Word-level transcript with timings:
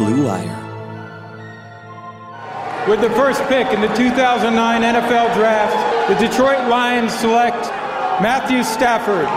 Blue 0.00 0.24
Wire. 0.24 0.56
With 2.88 3.04
the 3.04 3.12
first 3.12 3.44
pick 3.52 3.68
in 3.68 3.84
the 3.84 3.92
2009 3.92 4.48
NFL 4.48 5.28
Draft, 5.36 5.76
the 6.08 6.16
Detroit 6.16 6.72
Lions 6.72 7.12
select 7.12 7.68
Matthew 8.24 8.64
Stafford, 8.64 9.28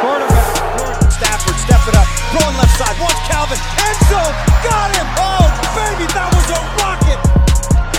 quarterback. 0.00 1.12
Stafford, 1.12 1.56
step 1.60 1.84
it 1.84 2.00
up, 2.00 2.08
throwing 2.32 2.56
left 2.56 2.72
side, 2.80 2.96
wants 2.96 3.20
Calvin, 3.28 3.60
end 3.60 4.00
zone, 4.08 4.34
got 4.64 4.88
him! 4.96 5.04
Oh, 5.20 5.44
baby, 5.76 6.08
that 6.16 6.32
was 6.32 6.48
a 6.48 6.60
rocket! 6.80 7.20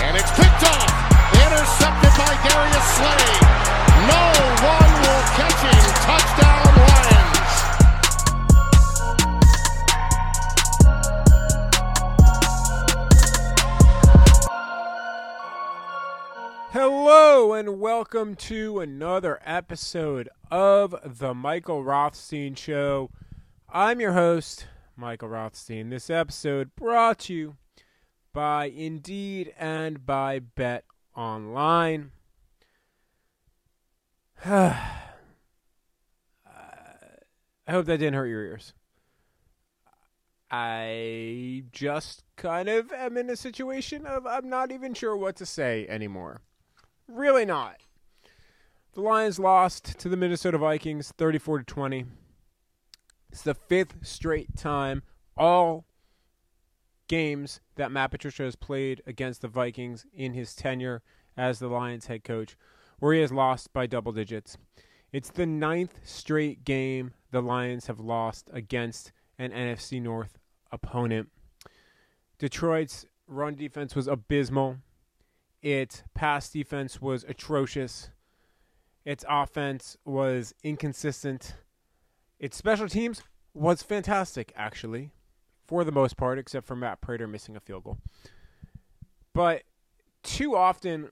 And 0.02 0.18
it's 0.18 0.34
picked 0.34 0.66
off, 0.74 0.90
intercepted 1.38 2.14
by 2.18 2.34
Darius 2.50 2.88
Slay. 2.98 3.30
No 4.10 4.22
one 4.66 4.90
will 5.06 5.24
catch 5.38 5.60
him. 5.70 5.86
Touchdown, 6.02 6.66
Lions. 6.82 7.37
Hello 16.72 17.54
and 17.54 17.80
welcome 17.80 18.34
to 18.34 18.80
another 18.80 19.40
episode 19.42 20.28
of 20.50 21.18
the 21.18 21.32
Michael 21.32 21.82
Rothstein 21.82 22.54
Show. 22.54 23.08
I'm 23.70 24.02
your 24.02 24.12
host, 24.12 24.66
Michael 24.94 25.30
Rothstein. 25.30 25.88
This 25.88 26.10
episode 26.10 26.76
brought 26.76 27.20
to 27.20 27.32
you 27.32 27.56
by 28.34 28.66
Indeed 28.66 29.54
and 29.58 30.04
by 30.04 30.40
Bet 30.40 30.84
Online. 31.16 32.10
I 34.44 34.82
hope 37.70 37.86
that 37.86 37.96
didn't 37.96 38.12
hurt 38.12 38.26
your 38.26 38.42
ears. 38.42 38.74
I 40.50 41.64
just 41.72 42.24
kind 42.36 42.68
of 42.68 42.92
am 42.92 43.16
in 43.16 43.30
a 43.30 43.36
situation 43.36 44.04
of 44.04 44.26
I'm 44.26 44.50
not 44.50 44.70
even 44.70 44.92
sure 44.92 45.16
what 45.16 45.34
to 45.36 45.46
say 45.46 45.86
anymore. 45.88 46.42
Really 47.08 47.44
not. 47.44 47.80
The 48.92 49.00
Lions 49.00 49.38
lost 49.38 49.98
to 49.98 50.08
the 50.08 50.16
Minnesota 50.16 50.58
Vikings 50.58 51.12
34 51.16 51.58
to 51.58 51.64
20. 51.64 52.04
It's 53.30 53.42
the 53.42 53.54
fifth 53.54 53.96
straight 54.06 54.56
time 54.56 55.02
all 55.36 55.86
games 57.08 57.60
that 57.76 57.90
Matt 57.90 58.10
Patricia 58.10 58.42
has 58.42 58.56
played 58.56 59.02
against 59.06 59.40
the 59.40 59.48
Vikings 59.48 60.04
in 60.12 60.34
his 60.34 60.54
tenure 60.54 61.02
as 61.36 61.58
the 61.58 61.68
Lions 61.68 62.06
head 62.06 62.24
coach 62.24 62.56
where 62.98 63.14
he 63.14 63.20
has 63.20 63.32
lost 63.32 63.72
by 63.72 63.86
double 63.86 64.12
digits. 64.12 64.58
It's 65.12 65.30
the 65.30 65.46
ninth 65.46 66.00
straight 66.04 66.64
game 66.64 67.12
the 67.30 67.40
Lions 67.40 67.86
have 67.86 68.00
lost 68.00 68.50
against 68.52 69.12
an 69.38 69.50
NFC 69.52 70.02
North 70.02 70.38
opponent. 70.70 71.30
Detroit's 72.38 73.06
run 73.26 73.54
defense 73.54 73.94
was 73.94 74.06
abysmal. 74.06 74.78
Its 75.62 76.02
pass 76.14 76.50
defense 76.50 77.00
was 77.00 77.24
atrocious. 77.24 78.10
Its 79.04 79.24
offense 79.28 79.96
was 80.04 80.54
inconsistent. 80.62 81.56
Its 82.38 82.56
special 82.56 82.88
teams 82.88 83.22
was 83.54 83.82
fantastic, 83.82 84.52
actually, 84.54 85.10
for 85.66 85.82
the 85.82 85.92
most 85.92 86.16
part, 86.16 86.38
except 86.38 86.66
for 86.66 86.76
Matt 86.76 87.00
Prater 87.00 87.26
missing 87.26 87.56
a 87.56 87.60
field 87.60 87.84
goal. 87.84 87.98
But 89.34 89.62
too 90.22 90.56
often, 90.56 91.10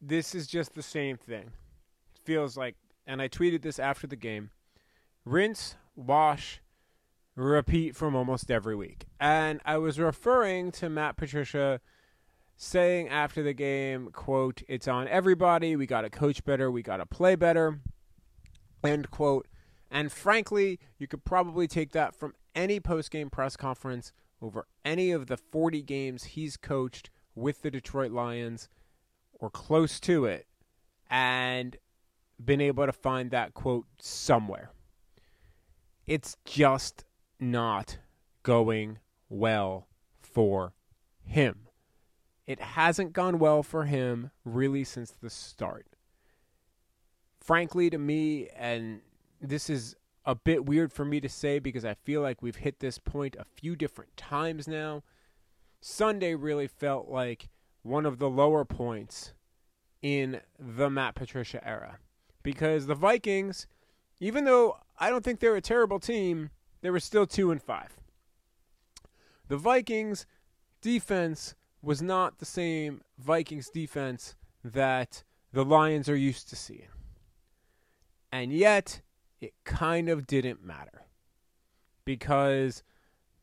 this 0.00 0.34
is 0.34 0.46
just 0.46 0.74
the 0.74 0.82
same 0.82 1.16
thing. 1.16 1.52
It 2.14 2.20
feels 2.24 2.56
like, 2.56 2.76
and 3.06 3.22
I 3.22 3.28
tweeted 3.28 3.62
this 3.62 3.78
after 3.78 4.06
the 4.06 4.16
game 4.16 4.50
rinse, 5.24 5.76
wash, 5.94 6.60
repeat 7.36 7.94
from 7.94 8.14
almost 8.14 8.50
every 8.50 8.74
week. 8.74 9.06
And 9.20 9.60
I 9.64 9.78
was 9.78 9.98
referring 9.98 10.72
to 10.72 10.88
Matt 10.88 11.16
Patricia 11.16 11.80
saying 12.62 13.08
after 13.08 13.42
the 13.42 13.52
game, 13.52 14.10
quote, 14.12 14.62
it's 14.68 14.86
on 14.86 15.08
everybody. 15.08 15.74
We 15.74 15.84
got 15.86 16.02
to 16.02 16.10
coach 16.10 16.44
better. 16.44 16.70
We 16.70 16.82
got 16.82 16.98
to 16.98 17.06
play 17.06 17.34
better. 17.34 17.80
End 18.84 19.10
quote. 19.10 19.48
And 19.90 20.12
frankly, 20.12 20.78
you 20.96 21.08
could 21.08 21.24
probably 21.24 21.66
take 21.66 21.90
that 21.92 22.14
from 22.14 22.34
any 22.54 22.78
post-game 22.78 23.30
press 23.30 23.56
conference 23.56 24.12
over 24.40 24.66
any 24.84 25.10
of 25.10 25.26
the 25.26 25.36
40 25.36 25.82
games 25.82 26.24
he's 26.24 26.56
coached 26.56 27.10
with 27.34 27.62
the 27.62 27.70
Detroit 27.70 28.12
Lions 28.12 28.68
or 29.32 29.50
close 29.50 29.98
to 30.00 30.24
it 30.24 30.46
and 31.10 31.76
been 32.42 32.60
able 32.60 32.86
to 32.86 32.92
find 32.92 33.32
that 33.32 33.54
quote 33.54 33.86
somewhere. 34.00 34.70
It's 36.06 36.36
just 36.44 37.04
not 37.40 37.98
going 38.44 38.98
well 39.28 39.88
for 40.20 40.74
him. 41.24 41.66
It 42.46 42.60
hasn't 42.60 43.12
gone 43.12 43.38
well 43.38 43.62
for 43.62 43.84
him 43.84 44.30
really 44.44 44.84
since 44.84 45.10
the 45.10 45.30
start. 45.30 45.86
Frankly, 47.40 47.90
to 47.90 47.98
me, 47.98 48.48
and 48.56 49.00
this 49.40 49.70
is 49.70 49.96
a 50.24 50.34
bit 50.34 50.64
weird 50.64 50.92
for 50.92 51.04
me 51.04 51.20
to 51.20 51.28
say 51.28 51.58
because 51.58 51.84
I 51.84 51.94
feel 51.94 52.20
like 52.20 52.42
we've 52.42 52.56
hit 52.56 52.80
this 52.80 52.98
point 52.98 53.36
a 53.38 53.44
few 53.44 53.76
different 53.76 54.16
times 54.16 54.68
now. 54.68 55.02
Sunday 55.80 56.34
really 56.34 56.68
felt 56.68 57.08
like 57.08 57.48
one 57.82 58.06
of 58.06 58.18
the 58.18 58.30
lower 58.30 58.64
points 58.64 59.32
in 60.00 60.40
the 60.58 60.88
Matt 60.88 61.14
Patricia 61.14 61.66
era 61.66 61.98
because 62.42 62.86
the 62.86 62.94
Vikings, 62.94 63.66
even 64.20 64.44
though 64.44 64.78
I 64.98 65.10
don't 65.10 65.24
think 65.24 65.40
they're 65.40 65.56
a 65.56 65.60
terrible 65.60 65.98
team, 65.98 66.50
they 66.80 66.90
were 66.90 67.00
still 67.00 67.26
2 67.26 67.50
and 67.50 67.62
5. 67.62 67.96
The 69.48 69.56
Vikings 69.56 70.26
defense 70.80 71.54
was 71.82 72.00
not 72.00 72.38
the 72.38 72.44
same 72.44 73.02
Vikings 73.18 73.68
defense 73.68 74.36
that 74.64 75.24
the 75.52 75.64
Lions 75.64 76.08
are 76.08 76.16
used 76.16 76.48
to 76.50 76.56
seeing. 76.56 76.88
And 78.30 78.52
yet, 78.52 79.00
it 79.40 79.52
kind 79.64 80.08
of 80.08 80.26
didn't 80.26 80.64
matter 80.64 81.02
because 82.04 82.82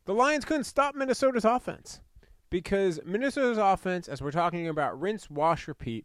the 0.06 0.14
Lions 0.14 0.44
couldn't 0.44 0.64
stop 0.64 0.94
Minnesota's 0.94 1.44
offense. 1.44 2.00
Because 2.48 2.98
Minnesota's 3.04 3.58
offense, 3.58 4.08
as 4.08 4.20
we're 4.20 4.32
talking 4.32 4.66
about 4.66 5.00
rinse, 5.00 5.30
wash, 5.30 5.68
repeat, 5.68 6.04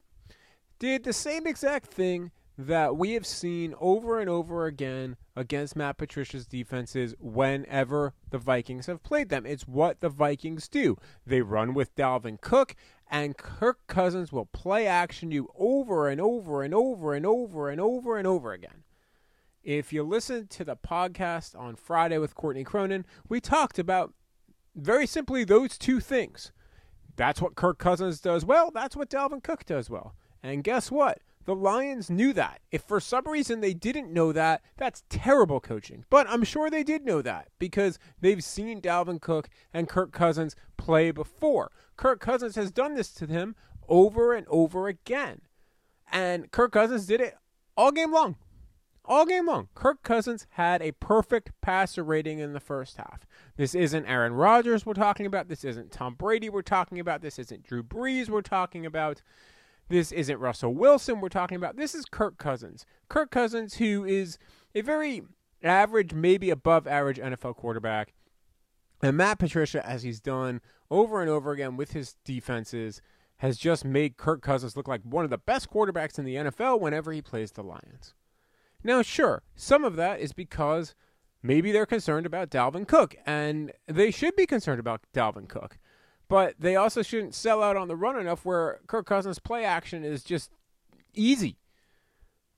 did 0.77 1.03
the 1.03 1.13
same 1.13 1.47
exact 1.47 1.87
thing 1.87 2.29
that 2.57 2.95
we 2.95 3.11
have 3.11 3.25
seen 3.25 3.73
over 3.79 4.19
and 4.19 4.29
over 4.29 4.65
again 4.65 5.17
against 5.35 5.75
Matt 5.75 5.97
Patricia's 5.97 6.47
defenses 6.47 7.13
whenever 7.19 8.13
the 8.29 8.37
Vikings 8.37 8.85
have 8.85 9.03
played 9.03 9.29
them. 9.29 9.45
It's 9.45 9.67
what 9.67 9.99
the 9.99 10.09
Vikings 10.09 10.67
do. 10.67 10.97
They 11.25 11.41
run 11.41 11.73
with 11.73 11.95
Dalvin 11.95 12.39
Cook, 12.39 12.75
and 13.09 13.37
Kirk 13.37 13.85
Cousins 13.87 14.31
will 14.31 14.45
play 14.45 14.87
action 14.87 15.31
you 15.31 15.49
over 15.57 16.07
and 16.07 16.21
over 16.21 16.63
and 16.63 16.73
over 16.73 17.13
and 17.13 17.25
over 17.25 17.69
and 17.69 17.81
over 17.81 18.17
and 18.17 18.27
over 18.27 18.53
again. 18.53 18.83
If 19.63 19.91
you 19.91 20.03
listen 20.03 20.47
to 20.47 20.63
the 20.63 20.75
podcast 20.75 21.59
on 21.59 21.75
Friday 21.75 22.19
with 22.19 22.35
Courtney 22.35 22.63
Cronin, 22.63 23.05
we 23.27 23.41
talked 23.41 23.79
about 23.79 24.13
very 24.75 25.07
simply 25.07 25.43
those 25.43 25.77
two 25.77 25.99
things. 25.99 26.51
That's 27.15 27.41
what 27.41 27.55
Kirk 27.55 27.79
Cousins 27.79 28.19
does 28.19 28.45
well. 28.45 28.71
That's 28.71 28.95
what 28.95 29.09
Dalvin 29.09 29.43
Cook 29.43 29.65
does 29.65 29.89
well. 29.89 30.15
And 30.43 30.63
guess 30.63 30.91
what? 30.91 31.19
The 31.45 31.55
Lions 31.55 32.09
knew 32.09 32.33
that. 32.33 32.61
If 32.71 32.83
for 32.83 32.99
some 32.99 33.25
reason 33.25 33.61
they 33.61 33.73
didn't 33.73 34.11
know 34.11 34.31
that, 34.31 34.61
that's 34.77 35.03
terrible 35.09 35.59
coaching. 35.59 36.05
But 36.09 36.27
I'm 36.29 36.43
sure 36.43 36.69
they 36.69 36.83
did 36.83 37.05
know 37.05 37.21
that 37.21 37.49
because 37.59 37.99
they've 38.19 38.43
seen 38.43 38.81
Dalvin 38.81 39.21
Cook 39.21 39.49
and 39.73 39.87
Kirk 39.87 40.11
Cousins 40.11 40.55
play 40.77 41.11
before. 41.11 41.71
Kirk 41.97 42.19
Cousins 42.19 42.55
has 42.55 42.71
done 42.71 42.95
this 42.95 43.11
to 43.13 43.27
them 43.27 43.55
over 43.87 44.33
and 44.33 44.47
over 44.49 44.87
again. 44.87 45.41
And 46.11 46.51
Kirk 46.51 46.71
Cousins 46.71 47.05
did 47.05 47.21
it 47.21 47.35
all 47.77 47.91
game 47.91 48.11
long 48.11 48.35
all 49.07 49.25
game 49.25 49.47
long. 49.47 49.69
Kirk 49.75 50.03
Cousins 50.03 50.47
had 50.51 50.81
a 50.81 50.91
perfect 50.93 51.51
passer 51.61 52.03
rating 52.03 52.39
in 52.39 52.53
the 52.53 52.59
first 52.59 52.97
half. 52.97 53.25
This 53.57 53.75
isn't 53.75 54.05
Aaron 54.05 54.33
Rodgers 54.33 54.85
we're 54.85 54.93
talking 54.93 55.25
about. 55.25 55.47
This 55.47 55.63
isn't 55.63 55.91
Tom 55.91 56.15
Brady 56.15 56.49
we're 56.49 56.61
talking 56.61 56.99
about. 56.99 57.21
This 57.21 57.39
isn't 57.39 57.63
Drew 57.63 57.83
Brees 57.83 58.29
we're 58.29 58.41
talking 58.41 58.85
about. 58.85 59.21
This 59.87 60.11
isn't 60.11 60.39
Russell 60.39 60.73
Wilson 60.73 61.21
we're 61.21 61.29
talking 61.29 61.57
about. 61.57 61.77
This 61.77 61.93
is 61.93 62.05
Kirk 62.05 62.37
Cousins. 62.37 62.85
Kirk 63.07 63.29
Cousins, 63.29 63.75
who 63.75 64.03
is 64.03 64.37
a 64.73 64.81
very 64.81 65.21
average, 65.63 66.13
maybe 66.13 66.49
above 66.49 66.87
average 66.87 67.17
NFL 67.17 67.55
quarterback, 67.55 68.13
And 69.01 69.17
Matt 69.17 69.39
Patricia, 69.39 69.85
as 69.85 70.03
he's 70.03 70.19
done 70.19 70.61
over 70.89 71.21
and 71.21 71.29
over 71.29 71.51
again 71.51 71.77
with 71.77 71.91
his 71.91 72.15
defenses, 72.23 73.01
has 73.37 73.57
just 73.57 73.83
made 73.83 74.17
Kirk 74.17 74.41
Cousins 74.41 74.77
look 74.77 74.87
like 74.87 75.01
one 75.03 75.25
of 75.25 75.29
the 75.29 75.37
best 75.37 75.69
quarterbacks 75.69 76.17
in 76.17 76.25
the 76.25 76.35
NFL 76.35 76.79
whenever 76.79 77.11
he 77.11 77.21
plays 77.21 77.51
the 77.51 77.63
Lions. 77.63 78.13
Now, 78.83 79.01
sure, 79.01 79.43
some 79.55 79.83
of 79.83 79.95
that 79.97 80.19
is 80.19 80.31
because 80.31 80.95
maybe 81.43 81.71
they're 81.71 81.85
concerned 81.85 82.25
about 82.25 82.49
Dalvin 82.49 82.87
Cook, 82.87 83.15
and 83.25 83.71
they 83.87 84.11
should 84.11 84.35
be 84.35 84.45
concerned 84.45 84.79
about 84.79 85.01
Dalvin 85.13 85.49
Cook. 85.49 85.77
But 86.27 86.55
they 86.59 86.75
also 86.75 87.01
shouldn't 87.01 87.35
sell 87.35 87.61
out 87.61 87.77
on 87.77 87.87
the 87.87 87.95
run 87.95 88.19
enough 88.19 88.45
where 88.45 88.79
Kirk 88.87 89.05
Cousins' 89.05 89.39
play 89.39 89.63
action 89.63 90.03
is 90.03 90.23
just 90.23 90.51
easy 91.13 91.57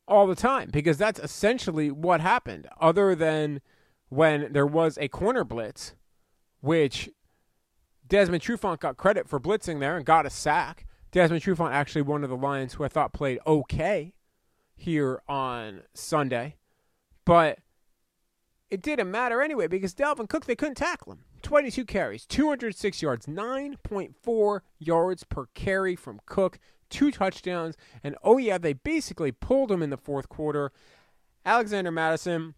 all 0.08 0.26
the 0.26 0.36
time 0.36 0.70
because 0.72 0.98
that's 0.98 1.20
essentially 1.20 1.92
what 1.92 2.22
happened, 2.22 2.68
other 2.80 3.14
than 3.14 3.62
when 4.10 4.54
there 4.54 4.66
was 4.66 4.98
a 4.98 5.10
corner 5.10 5.44
blitz, 5.44 5.96
which 6.62 7.10
Desmond 8.08 8.42
Trufant 8.42 8.80
got 8.80 8.96
credit 8.96 9.28
for 9.28 9.40
blitzing 9.40 9.80
there 9.80 9.98
and 9.98 10.06
got 10.06 10.26
a 10.26 10.30
sack. 10.30 10.86
Desmond 11.12 11.44
Trufant 11.44 11.72
actually 11.72 12.04
one 12.04 12.24
of 12.24 12.30
the 12.30 12.38
Lions 12.38 12.74
who 12.74 12.84
I 12.84 12.88
thought 12.88 13.12
played 13.12 13.40
okay 13.46 14.14
here 14.76 15.22
on 15.28 15.82
Sunday, 15.94 16.56
but 17.26 17.60
it 18.70 18.82
didn't 18.82 19.12
matter 19.12 19.42
anyway 19.42 19.68
because 19.68 19.94
Dalvin 19.94 20.30
Cook, 20.30 20.46
they 20.46 20.56
couldn't 20.56 20.76
tackle 20.76 21.14
him. 21.14 21.24
22 21.48 21.86
carries, 21.86 22.26
206 22.26 23.02
yards, 23.02 23.26
9.4 23.26 24.60
yards 24.80 25.24
per 25.24 25.46
carry 25.54 25.96
from 25.96 26.20
Cook, 26.26 26.60
two 26.90 27.10
touchdowns, 27.10 27.78
and 28.04 28.18
oh 28.22 28.38
yeah, 28.38 28.58
they 28.58 28.74
basically 28.74 29.32
pulled 29.32 29.72
him 29.72 29.82
in 29.82 29.90
the 29.90 29.96
fourth 29.96 30.28
quarter. 30.28 30.74
Alexander 31.46 31.90
Mattison, 31.90 32.54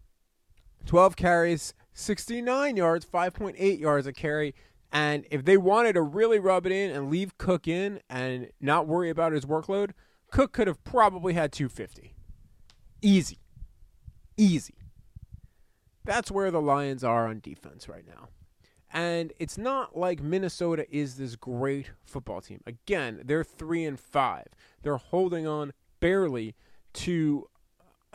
12 0.86 1.14
carries, 1.14 1.72
69 1.94 2.76
yards, 2.76 3.06
5.8 3.06 3.78
yards 3.78 4.08
a 4.08 4.12
carry. 4.12 4.56
And 4.90 5.24
if 5.30 5.44
they 5.44 5.56
wanted 5.56 5.92
to 5.92 6.02
really 6.02 6.40
rub 6.40 6.66
it 6.66 6.72
in 6.72 6.90
and 6.90 7.12
leave 7.12 7.38
Cook 7.38 7.68
in 7.68 8.00
and 8.10 8.50
not 8.60 8.88
worry 8.88 9.08
about 9.08 9.30
his 9.30 9.46
workload, 9.46 9.92
Cook 10.32 10.50
could 10.50 10.66
have 10.66 10.82
probably 10.82 11.34
had 11.34 11.52
250. 11.52 12.16
Easy. 13.02 13.38
Easy. 14.36 14.74
That's 16.04 16.32
where 16.32 16.50
the 16.50 16.60
Lions 16.60 17.04
are 17.04 17.28
on 17.28 17.38
defense 17.38 17.88
right 17.88 18.04
now. 18.04 18.30
And 18.92 19.32
it's 19.38 19.56
not 19.56 19.96
like 19.96 20.20
Minnesota 20.22 20.84
is 20.90 21.16
this 21.16 21.36
great 21.36 21.92
football 22.04 22.40
team. 22.40 22.60
Again, 22.66 23.22
they're 23.24 23.44
3 23.44 23.84
and 23.84 24.00
5. 24.00 24.46
They're 24.82 24.96
holding 24.96 25.46
on 25.46 25.72
barely 26.00 26.56
to 26.94 27.48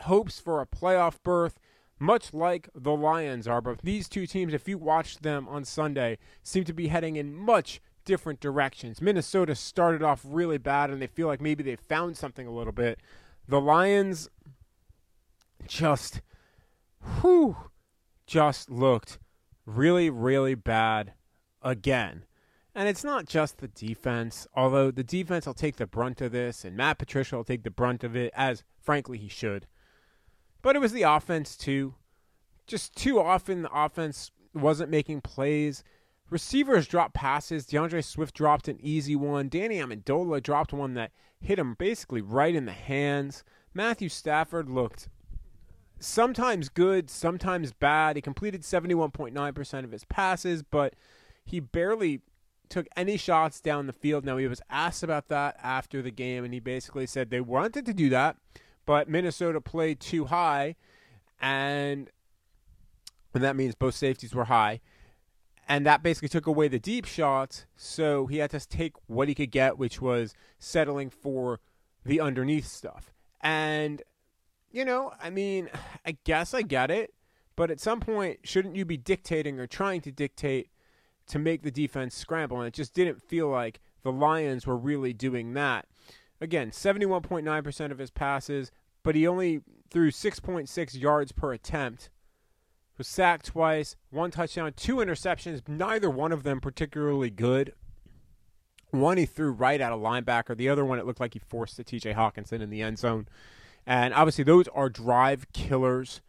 hopes 0.01 0.39
for 0.39 0.61
a 0.61 0.65
playoff 0.65 1.23
berth 1.23 1.57
much 1.99 2.33
like 2.33 2.69
the 2.75 2.91
Lions 2.91 3.47
are. 3.47 3.61
But 3.61 3.81
these 3.81 4.09
two 4.09 4.27
teams, 4.27 4.53
if 4.53 4.67
you 4.67 4.77
watched 4.77 5.23
them 5.23 5.47
on 5.47 5.63
Sunday, 5.63 6.17
seem 6.43 6.63
to 6.65 6.73
be 6.73 6.87
heading 6.87 7.15
in 7.15 7.33
much 7.33 7.81
different 8.03 8.39
directions. 8.39 9.01
Minnesota 9.01 9.55
started 9.55 10.03
off 10.03 10.21
really 10.23 10.57
bad, 10.57 10.89
and 10.89 11.01
they 11.01 11.07
feel 11.07 11.27
like 11.27 11.41
maybe 11.41 11.63
they 11.63 11.75
found 11.75 12.17
something 12.17 12.45
a 12.45 12.51
little 12.51 12.73
bit. 12.73 12.99
The 13.47 13.61
Lions 13.61 14.29
just, 15.67 16.21
whew, 17.21 17.55
just 18.27 18.69
looked 18.69 19.19
really, 19.65 20.09
really 20.09 20.55
bad 20.55 21.13
again. 21.61 22.25
And 22.73 22.89
it's 22.89 23.03
not 23.03 23.25
just 23.25 23.59
the 23.59 23.69
defense, 23.69 24.47
although 24.53 24.91
the 24.91 25.03
defense 25.03 25.45
will 25.45 25.53
take 25.53 25.77
the 25.77 25.87
brunt 25.87 26.19
of 26.21 26.33
this, 26.33 26.65
and 26.65 26.75
Matt 26.75 26.99
Patricia 26.99 27.37
will 27.37 27.45
take 27.45 27.63
the 27.63 27.71
brunt 27.71 28.03
of 28.03 28.15
it, 28.15 28.33
as 28.35 28.63
frankly 28.81 29.17
he 29.17 29.29
should. 29.29 29.65
But 30.61 30.75
it 30.75 30.79
was 30.79 30.91
the 30.91 31.03
offense, 31.03 31.55
too. 31.55 31.95
Just 32.67 32.95
too 32.95 33.19
often, 33.19 33.61
the 33.61 33.73
offense 33.73 34.31
wasn't 34.53 34.91
making 34.91 35.21
plays. 35.21 35.83
Receivers 36.29 36.87
dropped 36.87 37.13
passes. 37.13 37.65
DeAndre 37.65 38.03
Swift 38.03 38.35
dropped 38.35 38.67
an 38.67 38.79
easy 38.81 39.15
one. 39.15 39.47
Danny 39.47 39.77
Amendola 39.77 40.41
dropped 40.41 40.73
one 40.73 40.95
that 40.95 41.11
hit 41.39 41.59
him 41.59 41.75
basically 41.75 42.21
right 42.21 42.55
in 42.55 42.65
the 42.65 42.71
hands. 42.71 43.43
Matthew 43.73 44.09
Stafford 44.09 44.69
looked 44.69 45.07
sometimes 45.99 46.69
good, 46.69 47.09
sometimes 47.09 47.73
bad. 47.73 48.15
He 48.15 48.21
completed 48.21 48.61
71.9% 48.61 49.83
of 49.83 49.91
his 49.91 50.05
passes, 50.05 50.63
but 50.63 50.93
he 51.43 51.59
barely 51.59 52.21
took 52.69 52.87
any 52.95 53.17
shots 53.17 53.61
down 53.61 53.87
the 53.87 53.93
field. 53.93 54.25
Now, 54.25 54.37
he 54.37 54.47
was 54.47 54.61
asked 54.69 55.03
about 55.03 55.27
that 55.29 55.57
after 55.61 56.01
the 56.01 56.11
game, 56.11 56.43
and 56.43 56.53
he 56.53 56.59
basically 56.59 57.05
said 57.05 57.29
they 57.29 57.41
wanted 57.41 57.85
to 57.85 57.93
do 57.93 58.09
that, 58.09 58.37
but 58.85 59.09
Minnesota 59.09 59.61
played 59.61 59.99
too 59.99 60.25
high, 60.25 60.75
and, 61.39 62.09
and 63.33 63.43
that 63.43 63.55
means 63.55 63.75
both 63.75 63.95
safeties 63.95 64.33
were 64.33 64.45
high. 64.45 64.81
And 65.67 65.85
that 65.87 66.03
basically 66.03 66.29
took 66.29 66.45
away 66.45 66.67
the 66.67 66.79
deep 66.79 67.05
shots, 67.05 67.65
so 67.75 68.27
he 68.27 68.37
had 68.37 68.51
to 68.51 68.59
take 68.67 68.93
what 69.07 69.27
he 69.27 69.33
could 69.33 69.51
get, 69.51 69.79
which 69.79 69.99
was 69.99 70.35
settling 70.59 71.09
for 71.09 71.59
the 72.03 72.19
underneath 72.19 72.67
stuff. 72.67 73.11
And 73.41 74.03
you 74.75 74.83
know, 74.83 75.13
I 75.21 75.29
mean, 75.29 75.69
I 76.05 76.17
guess 76.23 76.53
I 76.53 76.61
get 76.61 76.91
it, 76.91 77.13
but 77.55 77.71
at 77.71 77.79
some 77.79 77.99
point, 78.01 78.39
shouldn't 78.43 78.75
you 78.75 78.85
be 78.85 78.97
dictating 78.97 79.59
or 79.59 79.65
trying 79.65 80.01
to 80.01 80.11
dictate 80.11 80.69
to 81.27 81.39
make 81.39 81.63
the 81.63 81.71
defense 81.71 82.13
scramble? 82.13 82.59
And 82.59 82.67
it 82.67 82.73
just 82.73 82.93
didn't 82.93 83.21
feel 83.21 83.47
like 83.47 83.79
the 84.03 84.11
Lions 84.11 84.67
were 84.67 84.77
really 84.77 85.13
doing 85.13 85.53
that. 85.53 85.87
Again, 86.41 86.71
71.9% 86.71 87.91
of 87.91 87.97
his 87.97 88.11
passes, 88.11 88.71
but 89.03 89.15
he 89.15 89.25
only 89.25 89.61
threw 89.89 90.11
6.6 90.11 91.01
yards 91.01 91.31
per 91.31 91.53
attempt. 91.53 92.09
Was 92.97 93.07
sacked 93.07 93.47
twice, 93.47 93.95
one 94.09 94.31
touchdown, 94.31 94.73
two 94.75 94.97
interceptions, 94.97 95.67
neither 95.67 96.09
one 96.09 96.31
of 96.31 96.43
them 96.43 96.61
particularly 96.61 97.29
good. 97.29 97.73
One 98.91 99.17
he 99.17 99.25
threw 99.25 99.51
right 99.51 99.81
at 99.81 99.91
a 99.91 99.97
linebacker. 99.97 100.55
The 100.55 100.69
other 100.69 100.85
one, 100.85 100.99
it 100.99 101.05
looked 101.05 101.19
like 101.19 101.33
he 101.33 101.39
forced 101.39 101.75
the 101.75 101.83
TJ 101.83 102.15
Hockenson 102.15 102.61
in 102.61 102.69
the 102.69 102.81
end 102.81 102.99
zone. 102.99 103.27
And 103.85 104.13
obviously, 104.13 104.43
those 104.43 104.67
are 104.69 104.89
drive 104.89 105.51
killers. 105.53 106.21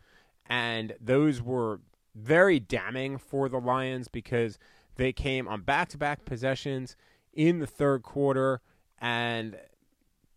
And 0.48 0.94
those 1.00 1.42
were 1.42 1.80
very 2.14 2.60
damning 2.60 3.18
for 3.18 3.48
the 3.48 3.58
Lions 3.58 4.08
because 4.08 4.58
they 4.96 5.12
came 5.12 5.48
on 5.48 5.62
back 5.62 5.88
to 5.90 5.98
back 5.98 6.24
possessions 6.24 6.96
in 7.32 7.58
the 7.58 7.66
third 7.66 8.02
quarter. 8.02 8.60
And 8.98 9.56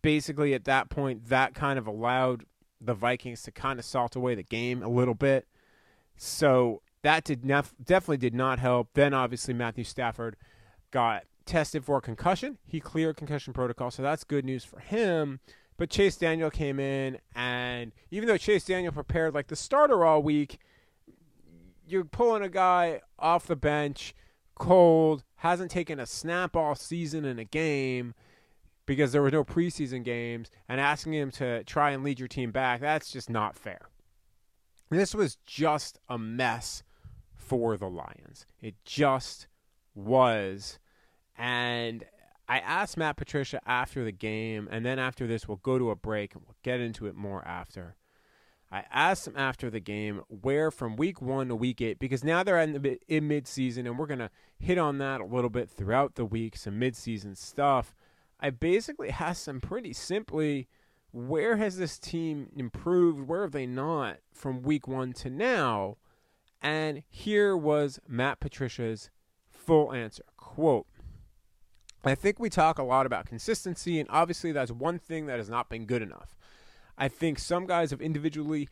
basically, 0.02 0.54
at 0.54 0.64
that 0.64 0.90
point, 0.90 1.28
that 1.28 1.54
kind 1.54 1.78
of 1.78 1.86
allowed 1.86 2.44
the 2.80 2.94
Vikings 2.94 3.42
to 3.42 3.52
kind 3.52 3.78
of 3.78 3.84
salt 3.84 4.16
away 4.16 4.34
the 4.34 4.42
game 4.42 4.82
a 4.82 4.88
little 4.88 5.14
bit. 5.14 5.46
So 6.16 6.82
that 7.02 7.24
did 7.24 7.44
nef- 7.44 7.74
definitely 7.82 8.18
did 8.18 8.34
not 8.34 8.58
help. 8.58 8.90
Then, 8.94 9.14
obviously, 9.14 9.54
Matthew 9.54 9.84
Stafford 9.84 10.36
got 10.90 11.24
tested 11.46 11.84
for 11.84 12.00
concussion. 12.00 12.58
He 12.66 12.80
cleared 12.80 13.16
concussion 13.16 13.52
protocol, 13.52 13.90
so 13.90 14.02
that's 14.02 14.24
good 14.24 14.44
news 14.44 14.64
for 14.64 14.80
him. 14.80 15.40
But 15.80 15.88
Chase 15.88 16.18
Daniel 16.18 16.50
came 16.50 16.78
in, 16.78 17.16
and 17.34 17.92
even 18.10 18.28
though 18.28 18.36
Chase 18.36 18.66
Daniel 18.66 18.92
prepared 18.92 19.32
like 19.32 19.46
the 19.46 19.56
starter 19.56 20.04
all 20.04 20.22
week, 20.22 20.58
you're 21.86 22.04
pulling 22.04 22.42
a 22.42 22.50
guy 22.50 23.00
off 23.18 23.46
the 23.46 23.56
bench, 23.56 24.14
cold, 24.56 25.24
hasn't 25.36 25.70
taken 25.70 25.98
a 25.98 26.04
snap 26.04 26.54
all 26.54 26.74
season 26.74 27.24
in 27.24 27.38
a 27.38 27.46
game 27.46 28.12
because 28.84 29.12
there 29.12 29.22
were 29.22 29.30
no 29.30 29.42
preseason 29.42 30.04
games, 30.04 30.50
and 30.68 30.82
asking 30.82 31.14
him 31.14 31.30
to 31.30 31.64
try 31.64 31.92
and 31.92 32.04
lead 32.04 32.18
your 32.18 32.28
team 32.28 32.50
back, 32.50 32.82
that's 32.82 33.10
just 33.10 33.30
not 33.30 33.56
fair. 33.56 33.88
This 34.90 35.14
was 35.14 35.38
just 35.46 35.98
a 36.10 36.18
mess 36.18 36.82
for 37.34 37.78
the 37.78 37.88
Lions. 37.88 38.44
It 38.60 38.74
just 38.84 39.46
was. 39.94 40.78
And 41.38 42.04
I 42.50 42.58
asked 42.58 42.96
Matt 42.96 43.16
Patricia 43.16 43.60
after 43.64 44.02
the 44.02 44.10
game, 44.10 44.66
and 44.72 44.84
then 44.84 44.98
after 44.98 45.24
this, 45.24 45.46
we'll 45.46 45.58
go 45.58 45.78
to 45.78 45.90
a 45.90 45.94
break 45.94 46.34
and 46.34 46.42
we'll 46.44 46.56
get 46.64 46.80
into 46.80 47.06
it 47.06 47.14
more 47.14 47.46
after. 47.46 47.94
I 48.72 48.82
asked 48.90 49.28
him 49.28 49.36
after 49.36 49.70
the 49.70 49.78
game 49.78 50.22
where 50.26 50.72
from 50.72 50.96
week 50.96 51.22
one 51.22 51.46
to 51.46 51.54
week 51.54 51.80
eight, 51.80 52.00
because 52.00 52.24
now 52.24 52.42
they're 52.42 52.58
in, 52.58 52.72
the, 52.72 52.98
in 53.06 53.28
midseason, 53.28 53.86
and 53.86 53.96
we're 53.96 54.08
going 54.08 54.18
to 54.18 54.30
hit 54.58 54.78
on 54.78 54.98
that 54.98 55.20
a 55.20 55.24
little 55.24 55.48
bit 55.48 55.70
throughout 55.70 56.16
the 56.16 56.24
week, 56.24 56.56
some 56.56 56.80
midseason 56.80 57.36
stuff. 57.36 57.94
I 58.40 58.50
basically 58.50 59.10
asked 59.20 59.46
him 59.46 59.60
pretty 59.60 59.92
simply 59.92 60.66
where 61.12 61.56
has 61.56 61.78
this 61.78 62.00
team 62.00 62.48
improved? 62.56 63.28
Where 63.28 63.42
have 63.42 63.52
they 63.52 63.66
not 63.66 64.16
from 64.32 64.62
week 64.62 64.88
one 64.88 65.12
to 65.12 65.30
now? 65.30 65.98
And 66.60 67.04
here 67.08 67.56
was 67.56 68.00
Matt 68.08 68.40
Patricia's 68.40 69.08
full 69.48 69.92
answer. 69.92 70.24
Quote, 70.36 70.88
I 72.04 72.14
think 72.14 72.38
we 72.38 72.48
talk 72.48 72.78
a 72.78 72.82
lot 72.82 73.06
about 73.06 73.26
consistency, 73.26 74.00
and 74.00 74.08
obviously 74.10 74.52
that's 74.52 74.72
one 74.72 74.98
thing 74.98 75.26
that 75.26 75.38
has 75.38 75.50
not 75.50 75.68
been 75.68 75.84
good 75.84 76.02
enough. 76.02 76.34
I 76.96 77.08
think 77.08 77.38
some 77.38 77.66
guys 77.66 77.90
have 77.90 78.00
individually 78.00 78.68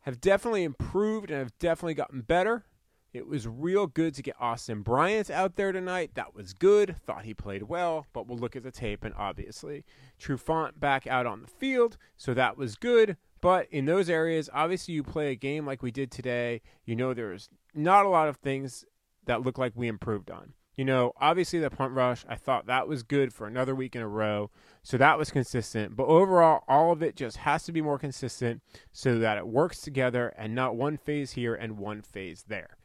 have 0.00 0.20
definitely 0.20 0.64
improved 0.64 1.30
and 1.30 1.38
have 1.38 1.58
definitely 1.58 1.94
gotten 1.94 2.22
better. 2.22 2.64
It 3.12 3.26
was 3.26 3.46
real 3.46 3.88
good 3.88 4.14
to 4.14 4.22
get 4.22 4.36
Austin 4.40 4.82
Bryant 4.82 5.30
out 5.30 5.56
there 5.56 5.72
tonight. 5.72 6.12
That 6.14 6.34
was 6.34 6.52
good. 6.52 6.96
Thought 7.04 7.24
he 7.24 7.34
played 7.34 7.64
well, 7.64 8.06
but 8.12 8.26
we'll 8.26 8.38
look 8.38 8.54
at 8.54 8.62
the 8.62 8.70
tape 8.70 9.02
and 9.02 9.14
obviously 9.16 9.84
Trufant 10.20 10.78
back 10.78 11.08
out 11.08 11.26
on 11.26 11.42
the 11.42 11.48
field, 11.48 11.96
so 12.16 12.34
that 12.34 12.56
was 12.56 12.76
good. 12.76 13.16
But 13.40 13.66
in 13.70 13.86
those 13.86 14.08
areas, 14.08 14.48
obviously 14.52 14.94
you 14.94 15.02
play 15.02 15.32
a 15.32 15.36
game 15.36 15.66
like 15.66 15.82
we 15.82 15.90
did 15.90 16.10
today. 16.10 16.62
You 16.84 16.94
know 16.94 17.12
there's 17.12 17.48
not 17.74 18.06
a 18.06 18.10
lot 18.10 18.28
of 18.28 18.36
things 18.36 18.84
that 19.26 19.42
look 19.42 19.58
like 19.58 19.72
we 19.74 19.88
improved 19.88 20.30
on. 20.30 20.52
You 20.80 20.86
know, 20.86 21.12
obviously 21.20 21.58
the 21.58 21.68
punt 21.68 21.92
rush, 21.92 22.24
I 22.26 22.36
thought 22.36 22.64
that 22.64 22.88
was 22.88 23.02
good 23.02 23.34
for 23.34 23.46
another 23.46 23.74
week 23.74 23.94
in 23.94 24.00
a 24.00 24.08
row. 24.08 24.50
So 24.82 24.96
that 24.96 25.18
was 25.18 25.30
consistent. 25.30 25.94
But 25.94 26.06
overall, 26.06 26.64
all 26.68 26.90
of 26.90 27.02
it 27.02 27.16
just 27.16 27.36
has 27.36 27.64
to 27.64 27.72
be 27.72 27.82
more 27.82 27.98
consistent 27.98 28.62
so 28.90 29.18
that 29.18 29.36
it 29.36 29.46
works 29.46 29.82
together 29.82 30.32
and 30.38 30.54
not 30.54 30.76
one 30.76 30.96
phase 30.96 31.32
here 31.32 31.54
and 31.54 31.76
one 31.76 32.00
phase 32.00 32.46
there. 32.48 32.78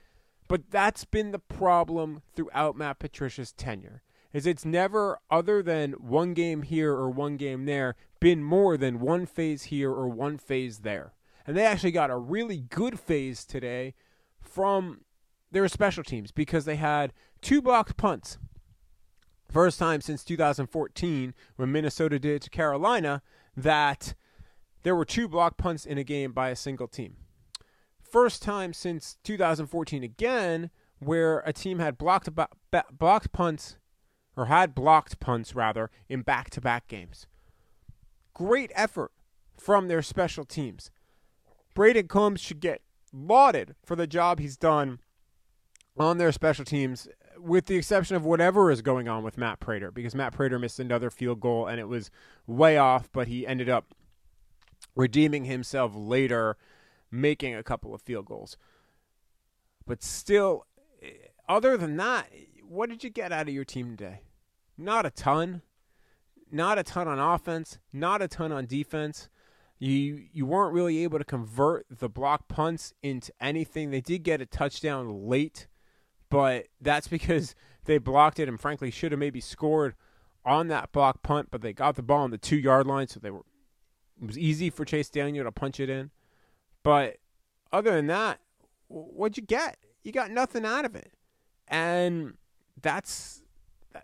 But 0.50 0.72
that's 0.72 1.06
been 1.06 1.32
the 1.32 1.40
problem 1.40 2.22
throughout 2.36 2.76
Matt 2.76 3.00
Patricia's 3.00 3.54
tenure. 3.54 4.02
Is 4.34 4.46
it's 4.46 4.66
never 4.66 5.18
other 5.32 5.64
than 5.64 5.94
one 5.94 6.34
game 6.34 6.64
here 6.64 6.92
or 6.92 7.10
one 7.10 7.38
game 7.38 7.64
there 7.64 7.96
been 8.20 8.44
more 8.44 8.76
than 8.76 9.00
one 9.00 9.26
phase 9.26 9.64
here 9.64 9.92
or 9.92 10.10
one 10.10 10.38
phase 10.38 10.80
there. 10.80 11.14
And 11.48 11.56
they 11.56 11.64
actually 11.64 11.92
got 11.92 12.12
a 12.12 12.18
really 12.18 12.58
good 12.58 13.00
phase 13.00 13.46
today 13.46 13.94
from 14.42 15.06
their 15.56 15.70
special 15.70 16.04
teams 16.04 16.34
because 16.34 16.66
they 16.66 16.76
had 16.76 17.14
two 17.42 17.62
blocked 17.62 17.96
punts. 17.96 18.38
First 19.50 19.80
time 19.80 20.02
since 20.02 20.26
2014 20.26 21.34
when 21.56 21.72
Minnesota 21.72 22.20
did 22.20 22.36
it 22.36 22.42
to 22.42 22.50
Carolina 22.50 23.22
that 23.56 24.16
there 24.84 24.98
were 24.98 25.06
two 25.06 25.30
blocked 25.30 25.58
punts 25.58 25.86
in 25.86 25.98
a 25.98 26.04
game 26.04 26.34
by 26.34 26.50
a 26.50 26.58
single 26.58 26.90
team. 26.90 27.16
First 28.02 28.44
time 28.44 28.74
since 28.74 29.18
2014 29.24 30.04
again 30.04 30.72
where 31.00 31.40
a 31.46 31.54
team 31.54 31.80
had 31.80 31.98
blocked 31.98 32.30
blocked 32.92 33.32
punts 33.32 33.78
or 34.36 34.48
had 34.48 34.76
blocked 34.76 35.22
punts 35.22 35.56
rather 35.56 35.90
in 36.10 36.22
back-to-back 36.22 36.90
games. 36.90 37.28
Great 38.34 38.74
effort 38.76 39.14
from 39.58 39.88
their 39.88 40.02
special 40.02 40.44
teams. 40.44 40.92
Brayden 41.74 42.10
Coombs 42.10 42.42
should 42.42 42.60
get 42.60 42.82
lauded 43.14 43.76
for 43.86 43.96
the 43.96 44.06
job 44.06 44.40
he's 44.40 44.58
done 44.58 45.00
on 45.98 46.18
their 46.18 46.32
special 46.32 46.66
teams, 46.66 47.08
with 47.38 47.66
the 47.68 47.76
exception 47.76 48.16
of 48.16 48.26
whatever 48.26 48.72
is 48.72 48.82
going 48.82 49.08
on 49.08 49.24
with 49.24 49.38
Matt 49.38 49.60
Prater, 49.60 49.92
because 49.92 50.16
Matt 50.16 50.34
Prater 50.34 50.60
missed 50.60 50.80
another 50.80 51.10
field 51.10 51.40
goal 51.40 51.68
and 51.68 51.80
it 51.80 51.88
was 51.88 52.12
way 52.48 52.78
off, 52.78 53.10
but 53.12 53.28
he 53.28 53.48
ended 53.48 53.70
up 53.70 53.94
redeeming 54.96 55.46
himself 55.46 55.94
later, 55.96 56.58
making 57.12 57.56
a 57.56 57.64
couple 57.64 57.94
of 57.94 58.02
field 58.02 58.26
goals. 58.26 58.58
But 59.86 60.04
still, 60.04 60.66
eh, 61.02 61.10
other 61.48 61.78
than 61.78 61.98
that, 61.98 62.28
what 62.68 62.90
did 62.90 63.04
you 63.04 63.10
get 63.10 63.32
out 63.32 63.48
of 63.48 63.54
your 63.54 63.66
team 63.66 63.96
today? 63.96 64.22
Not 64.78 65.06
a 65.06 65.12
ton. 65.12 65.62
Not 66.52 66.78
a 66.78 66.84
ton 66.84 67.08
on 67.08 67.20
offense, 67.20 67.80
not 67.92 68.22
a 68.22 68.28
ton 68.28 68.52
on 68.52 68.66
defense. 68.66 69.30
You 69.80 70.26
you 70.32 70.46
weren't 70.46 70.74
really 70.74 71.04
able 71.04 71.18
to 71.18 71.26
convert 71.26 71.86
the 71.90 72.08
block 72.08 72.48
punts 72.48 72.94
into 73.04 73.34
anything. 73.42 73.92
They 73.92 74.00
did 74.00 74.24
get 74.24 74.42
a 74.42 74.46
touchdown 74.46 75.28
late, 75.28 75.68
but 76.36 76.68
that's 76.82 77.08
because 77.08 77.56
they 77.86 77.98
blocked 77.98 78.40
it 78.40 78.50
and 78.50 78.60
frankly 78.60 78.92
should 78.92 79.14
have 79.14 79.20
maybe 79.20 79.40
scored 79.40 79.96
on 80.44 80.68
that 80.68 80.92
block 80.92 81.24
punt, 81.24 81.48
but 81.50 81.62
they 81.62 81.72
got 81.72 81.96
the 81.96 82.04
ball 82.04 82.24
on 82.24 82.32
the 82.32 82.38
two 82.38 82.58
yard 82.58 82.86
line, 82.86 83.08
so 83.08 83.22
they 83.22 83.32
were 83.32 83.46
it 84.22 84.28
was 84.28 84.38
easy 84.38 84.70
for 84.70 84.84
Chase 84.84 85.10
Daniel 85.10 85.46
to 85.46 85.52
punch 85.54 85.80
it 85.80 85.90
in. 85.90 86.12
But 86.84 87.20
other 87.72 87.92
than 87.92 88.08
that, 88.08 88.40
what'd 88.90 89.38
you 89.38 89.44
get? 89.44 89.78
You 90.04 90.12
got 90.12 90.30
nothing 90.30 90.66
out 90.66 90.84
of 90.84 90.94
it. 90.94 91.14
And 91.70 92.34
that's 92.82 93.42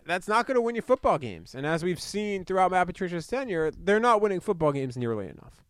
that's 0.06 0.26
not 0.26 0.46
going 0.46 0.54
to 0.54 0.62
win 0.62 0.74
you 0.74 0.80
football 0.80 1.18
games. 1.18 1.54
And 1.54 1.66
as 1.66 1.84
we've 1.84 2.00
seen 2.00 2.46
throughout 2.46 2.70
Matt 2.70 2.86
Patricia's 2.86 3.26
tenure, 3.26 3.70
they're 3.70 4.00
not 4.00 4.22
winning 4.22 4.40
football 4.40 4.72
games 4.72 4.96
nearly 4.96 5.26
enough. 5.26 5.62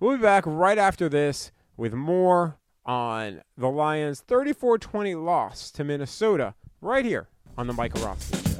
We'll 0.00 0.18
be 0.18 0.22
back 0.22 0.44
right 0.46 0.76
after 0.76 1.08
this 1.08 1.50
with 1.78 1.94
more 1.94 2.58
on 2.88 3.42
the 3.56 3.68
Lions' 3.68 4.20
34 4.20 4.78
20 4.78 5.14
loss 5.14 5.70
to 5.70 5.84
Minnesota 5.84 6.54
right 6.80 7.04
here 7.04 7.28
on 7.56 7.66
the 7.66 7.72
Michael 7.72 8.02
Rothstein 8.02 8.40
Show. 8.42 8.58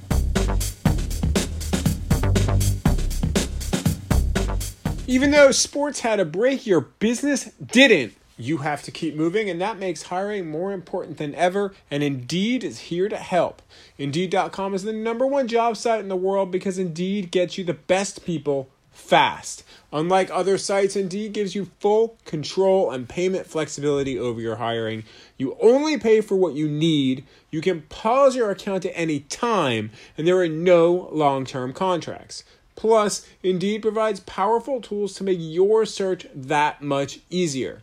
Even 5.06 5.30
though 5.30 5.50
sports 5.50 6.00
had 6.00 6.20
a 6.20 6.24
break, 6.26 6.66
your 6.66 6.82
business 6.82 7.44
didn't 7.54 8.14
you 8.38 8.58
have 8.58 8.82
to 8.84 8.90
keep 8.92 9.16
moving, 9.16 9.50
and 9.50 9.60
that 9.60 9.78
makes 9.78 10.04
hiring 10.04 10.48
more 10.48 10.72
important 10.72 11.18
than 11.18 11.34
ever. 11.34 11.74
And 11.90 12.02
Indeed 12.02 12.62
is 12.62 12.78
here 12.78 13.08
to 13.08 13.16
help. 13.16 13.62
Indeed.com 13.98 14.74
is 14.74 14.84
the 14.84 14.92
number 14.92 15.26
one 15.26 15.48
job 15.48 15.76
site 15.76 16.00
in 16.00 16.08
the 16.08 16.16
world 16.16 16.52
because 16.52 16.78
Indeed 16.78 17.32
gets 17.32 17.58
you 17.58 17.64
the 17.64 17.74
best 17.74 18.24
people 18.24 18.70
fast. 18.98 19.64
Unlike 19.92 20.30
other 20.30 20.58
sites, 20.58 20.96
Indeed 20.96 21.32
gives 21.32 21.54
you 21.54 21.70
full 21.80 22.18
control 22.26 22.90
and 22.90 23.08
payment 23.08 23.46
flexibility 23.46 24.18
over 24.18 24.40
your 24.40 24.56
hiring. 24.56 25.04
You 25.38 25.56
only 25.62 25.96
pay 25.96 26.20
for 26.20 26.36
what 26.36 26.54
you 26.54 26.68
need. 26.68 27.24
You 27.50 27.62
can 27.62 27.82
pause 27.82 28.36
your 28.36 28.50
account 28.50 28.84
at 28.84 28.92
any 28.94 29.20
time, 29.20 29.90
and 30.18 30.26
there 30.26 30.38
are 30.38 30.48
no 30.48 31.08
long 31.12 31.46
term 31.46 31.72
contracts. 31.72 32.44
Plus, 32.76 33.26
Indeed 33.42 33.82
provides 33.82 34.20
powerful 34.20 34.80
tools 34.80 35.14
to 35.14 35.24
make 35.24 35.38
your 35.40 35.86
search 35.86 36.26
that 36.34 36.82
much 36.82 37.20
easier 37.30 37.82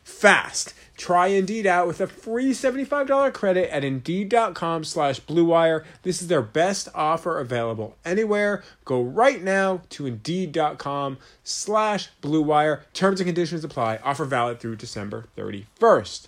fast. 0.11 0.73
Try 0.97 1.27
Indeed 1.27 1.65
out 1.65 1.87
with 1.87 1.99
a 1.99 2.05
free 2.05 2.51
$75 2.51 3.33
credit 3.33 3.73
at 3.73 3.83
Indeed.com 3.83 4.83
slash 4.83 5.19
BlueWire. 5.21 5.83
This 6.03 6.21
is 6.21 6.27
their 6.27 6.43
best 6.43 6.89
offer 6.93 7.39
available 7.39 7.97
anywhere. 8.05 8.63
Go 8.85 9.01
right 9.01 9.41
now 9.41 9.81
to 9.89 10.05
Indeed.com 10.05 11.17
slash 11.43 12.09
BlueWire. 12.21 12.81
Terms 12.93 13.19
and 13.19 13.27
conditions 13.27 13.63
apply. 13.63 13.97
Offer 14.03 14.25
valid 14.25 14.59
through 14.59 14.75
December 14.75 15.25
31st. 15.35 16.27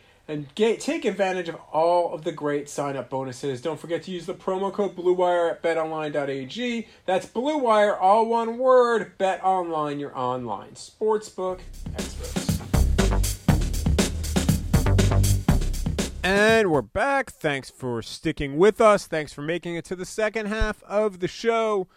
and 0.31 0.47
get, 0.55 0.79
take 0.79 1.03
advantage 1.03 1.49
of 1.49 1.55
all 1.73 2.13
of 2.13 2.23
the 2.23 2.31
great 2.31 2.69
sign 2.69 2.95
up 2.95 3.09
bonuses. 3.09 3.61
Don't 3.61 3.77
forget 3.77 4.01
to 4.03 4.11
use 4.11 4.25
the 4.25 4.33
promo 4.33 4.71
code 4.71 4.95
BlueWire 4.95 5.51
at 5.51 5.61
betonline.ag. 5.61 6.87
That's 7.05 7.25
BlueWire, 7.25 7.97
all 7.99 8.25
one 8.27 8.57
word. 8.57 9.17
Bet 9.17 9.43
Online, 9.43 9.99
your 9.99 10.17
online 10.17 10.71
sportsbook 10.71 11.59
experts. 11.93 12.61
And 16.23 16.71
we're 16.71 16.81
back. 16.81 17.31
Thanks 17.31 17.69
for 17.69 18.01
sticking 18.01 18.57
with 18.57 18.79
us. 18.79 19.07
Thanks 19.07 19.33
for 19.33 19.41
making 19.41 19.75
it 19.75 19.83
to 19.85 19.97
the 19.97 20.05
second 20.05 20.45
half 20.45 20.81
of 20.83 21.19
the 21.19 21.27
show. 21.27 21.89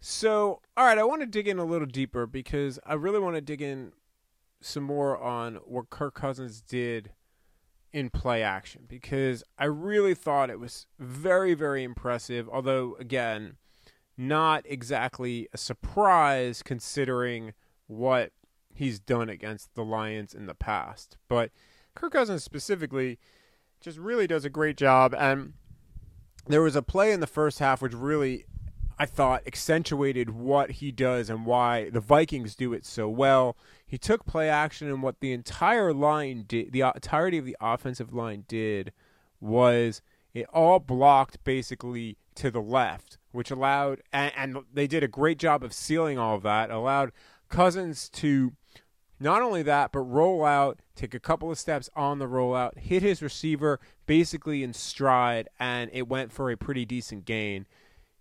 So, 0.00 0.62
all 0.74 0.86
right, 0.86 0.96
I 0.96 1.04
want 1.04 1.20
to 1.20 1.26
dig 1.26 1.48
in 1.48 1.58
a 1.58 1.64
little 1.64 1.86
deeper 1.86 2.26
because 2.26 2.78
I 2.86 2.94
really 2.94 3.18
want 3.18 3.34
to 3.36 3.42
dig 3.42 3.60
in 3.60 3.92
some 4.62 4.84
more 4.84 5.18
on 5.18 5.56
what 5.66 5.90
Kirk 5.90 6.14
Cousins 6.14 6.62
did 6.62 7.10
in 7.94 8.10
play 8.10 8.42
action 8.42 8.82
because 8.88 9.44
I 9.56 9.66
really 9.66 10.14
thought 10.14 10.50
it 10.50 10.58
was 10.58 10.86
very, 10.98 11.54
very 11.54 11.84
impressive. 11.84 12.48
Although, 12.52 12.96
again, 12.98 13.56
not 14.18 14.64
exactly 14.68 15.48
a 15.54 15.58
surprise 15.58 16.60
considering 16.62 17.54
what 17.86 18.32
he's 18.74 18.98
done 18.98 19.28
against 19.28 19.76
the 19.76 19.84
Lions 19.84 20.34
in 20.34 20.46
the 20.46 20.56
past. 20.56 21.16
But 21.28 21.52
Kirk 21.94 22.12
Cousins 22.12 22.42
specifically 22.42 23.20
just 23.80 23.96
really 23.98 24.26
does 24.26 24.44
a 24.44 24.50
great 24.50 24.76
job. 24.76 25.14
And 25.16 25.52
there 26.48 26.62
was 26.62 26.74
a 26.74 26.82
play 26.82 27.12
in 27.12 27.20
the 27.20 27.28
first 27.28 27.60
half 27.60 27.80
which 27.80 27.94
really 27.94 28.44
I 28.98 29.06
thought 29.06 29.42
accentuated 29.46 30.30
what 30.30 30.72
he 30.72 30.92
does 30.92 31.28
and 31.28 31.44
why 31.46 31.90
the 31.90 32.00
Vikings 32.00 32.54
do 32.54 32.72
it 32.72 32.84
so 32.84 33.08
well. 33.08 33.56
He 33.86 33.98
took 33.98 34.24
play 34.24 34.48
action, 34.48 34.88
and 34.88 35.02
what 35.02 35.20
the 35.20 35.32
entire 35.32 35.92
line 35.92 36.44
did, 36.46 36.72
the 36.72 36.82
entirety 36.82 37.38
of 37.38 37.44
the 37.44 37.56
offensive 37.60 38.12
line 38.12 38.44
did, 38.46 38.92
was 39.40 40.00
it 40.32 40.46
all 40.52 40.78
blocked 40.78 41.42
basically 41.44 42.16
to 42.36 42.50
the 42.50 42.62
left, 42.62 43.18
which 43.32 43.50
allowed, 43.50 44.00
and, 44.12 44.32
and 44.36 44.58
they 44.72 44.86
did 44.86 45.02
a 45.02 45.08
great 45.08 45.38
job 45.38 45.62
of 45.62 45.72
sealing 45.72 46.18
all 46.18 46.36
of 46.36 46.42
that, 46.42 46.70
allowed 46.70 47.12
Cousins 47.48 48.08
to 48.10 48.52
not 49.20 49.42
only 49.42 49.62
that, 49.62 49.92
but 49.92 50.00
roll 50.00 50.44
out, 50.44 50.80
take 50.96 51.14
a 51.14 51.20
couple 51.20 51.50
of 51.50 51.58
steps 51.58 51.88
on 51.94 52.18
the 52.18 52.26
rollout, 52.26 52.76
hit 52.78 53.02
his 53.02 53.22
receiver 53.22 53.80
basically 54.06 54.62
in 54.62 54.72
stride, 54.72 55.48
and 55.58 55.90
it 55.92 56.08
went 56.08 56.32
for 56.32 56.50
a 56.50 56.56
pretty 56.56 56.84
decent 56.84 57.24
gain. 57.24 57.66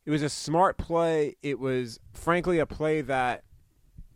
It 0.06 0.12
was 0.12 0.22
a 0.22 0.30
smart 0.30 0.78
play. 0.78 1.36
It 1.42 1.60
was, 1.60 2.00
frankly, 2.14 2.60
a 2.60 2.66
play 2.66 3.02
that 3.02 3.44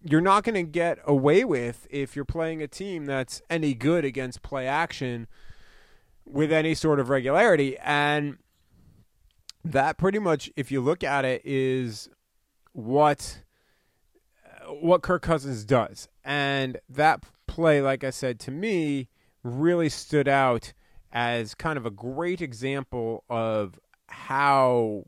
you're 0.04 0.22
not 0.22 0.44
going 0.44 0.56
to 0.56 0.70
get 0.70 1.00
away 1.06 1.44
with 1.44 1.88
if 1.90 2.16
you're 2.16 2.26
playing 2.26 2.62
a 2.62 2.68
team 2.68 3.06
that's 3.06 3.42
any 3.50 3.74
good 3.74 4.06
against 4.06 4.42
play 4.42 4.68
action 4.68 5.28
with 6.26 6.52
any 6.52 6.74
sort 6.74 7.00
of 7.00 7.10
regularity. 7.10 7.78
And 7.80 8.38
that 9.64 9.98
pretty 9.98 10.20
much, 10.20 10.52
if 10.56 10.72
you 10.72 10.82
look 10.82 11.04
at 11.04 11.26
it, 11.26 11.42
is 11.46 12.10
what 12.74 13.44
what 14.68 15.02
Kirk 15.02 15.22
Cousins 15.22 15.64
does. 15.64 16.10
And 16.24 16.78
that 16.90 17.24
play, 17.48 17.82
like 17.82 18.04
I 18.04 18.10
said, 18.10 18.40
to 18.42 18.52
me, 18.52 19.10
really 19.44 19.90
stood 19.90 20.28
out 20.28 20.74
as 21.12 21.56
kind 21.56 21.78
of 21.78 21.86
a 21.86 21.90
great 21.90 22.42
example 22.42 23.24
of 23.30 23.80
how 24.08 25.06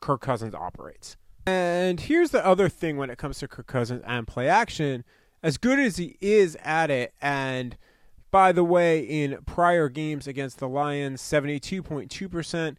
Kirk 0.00 0.20
Cousins 0.20 0.54
operates. 0.54 1.16
And 1.46 2.00
here's 2.00 2.30
the 2.30 2.44
other 2.44 2.68
thing 2.68 2.96
when 2.96 3.10
it 3.10 3.18
comes 3.18 3.38
to 3.38 3.48
Kirk 3.48 3.66
Cousins 3.66 4.02
and 4.06 4.26
play 4.26 4.48
action. 4.48 5.04
As 5.42 5.58
good 5.58 5.78
as 5.78 5.96
he 5.96 6.16
is 6.20 6.56
at 6.62 6.90
it, 6.90 7.14
and 7.20 7.76
by 8.30 8.52
the 8.52 8.64
way, 8.64 9.00
in 9.00 9.38
prior 9.46 9.88
games 9.88 10.26
against 10.26 10.58
the 10.58 10.68
Lions, 10.68 11.22
72.2% 11.22 12.76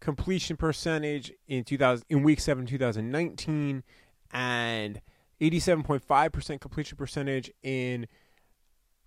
completion 0.00 0.56
percentage 0.56 1.32
in 1.46 1.62
2000 1.62 2.04
in 2.08 2.24
week 2.24 2.40
7 2.40 2.66
2019 2.66 3.84
and 4.32 5.00
87.5% 5.40 6.60
completion 6.60 6.96
percentage 6.96 7.52
in 7.62 8.06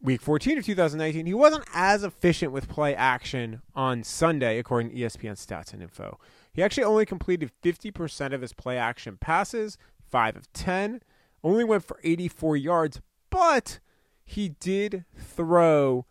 week 0.05 0.21
14 0.21 0.59
of 0.59 0.65
2019. 0.65 1.25
He 1.25 1.33
wasn't 1.33 1.65
as 1.73 2.03
efficient 2.03 2.51
with 2.51 2.69
play 2.69 2.95
action 2.95 3.63
on 3.73 4.03
Sunday 4.03 4.59
according 4.59 4.91
to 4.91 4.95
ESPN 4.95 5.33
stats 5.33 5.73
and 5.73 5.81
info. 5.81 6.19
He 6.53 6.61
actually 6.61 6.83
only 6.83 7.05
completed 7.05 7.51
50% 7.63 8.31
of 8.31 8.41
his 8.41 8.53
play 8.53 8.77
action 8.77 9.17
passes, 9.19 9.77
5 10.09 10.35
of 10.35 10.53
10, 10.53 11.01
only 11.43 11.63
went 11.63 11.83
for 11.83 11.99
84 12.03 12.55
yards, 12.55 13.01
but 13.31 13.79
he 14.23 14.49
did 14.49 15.05
throw 15.17 16.05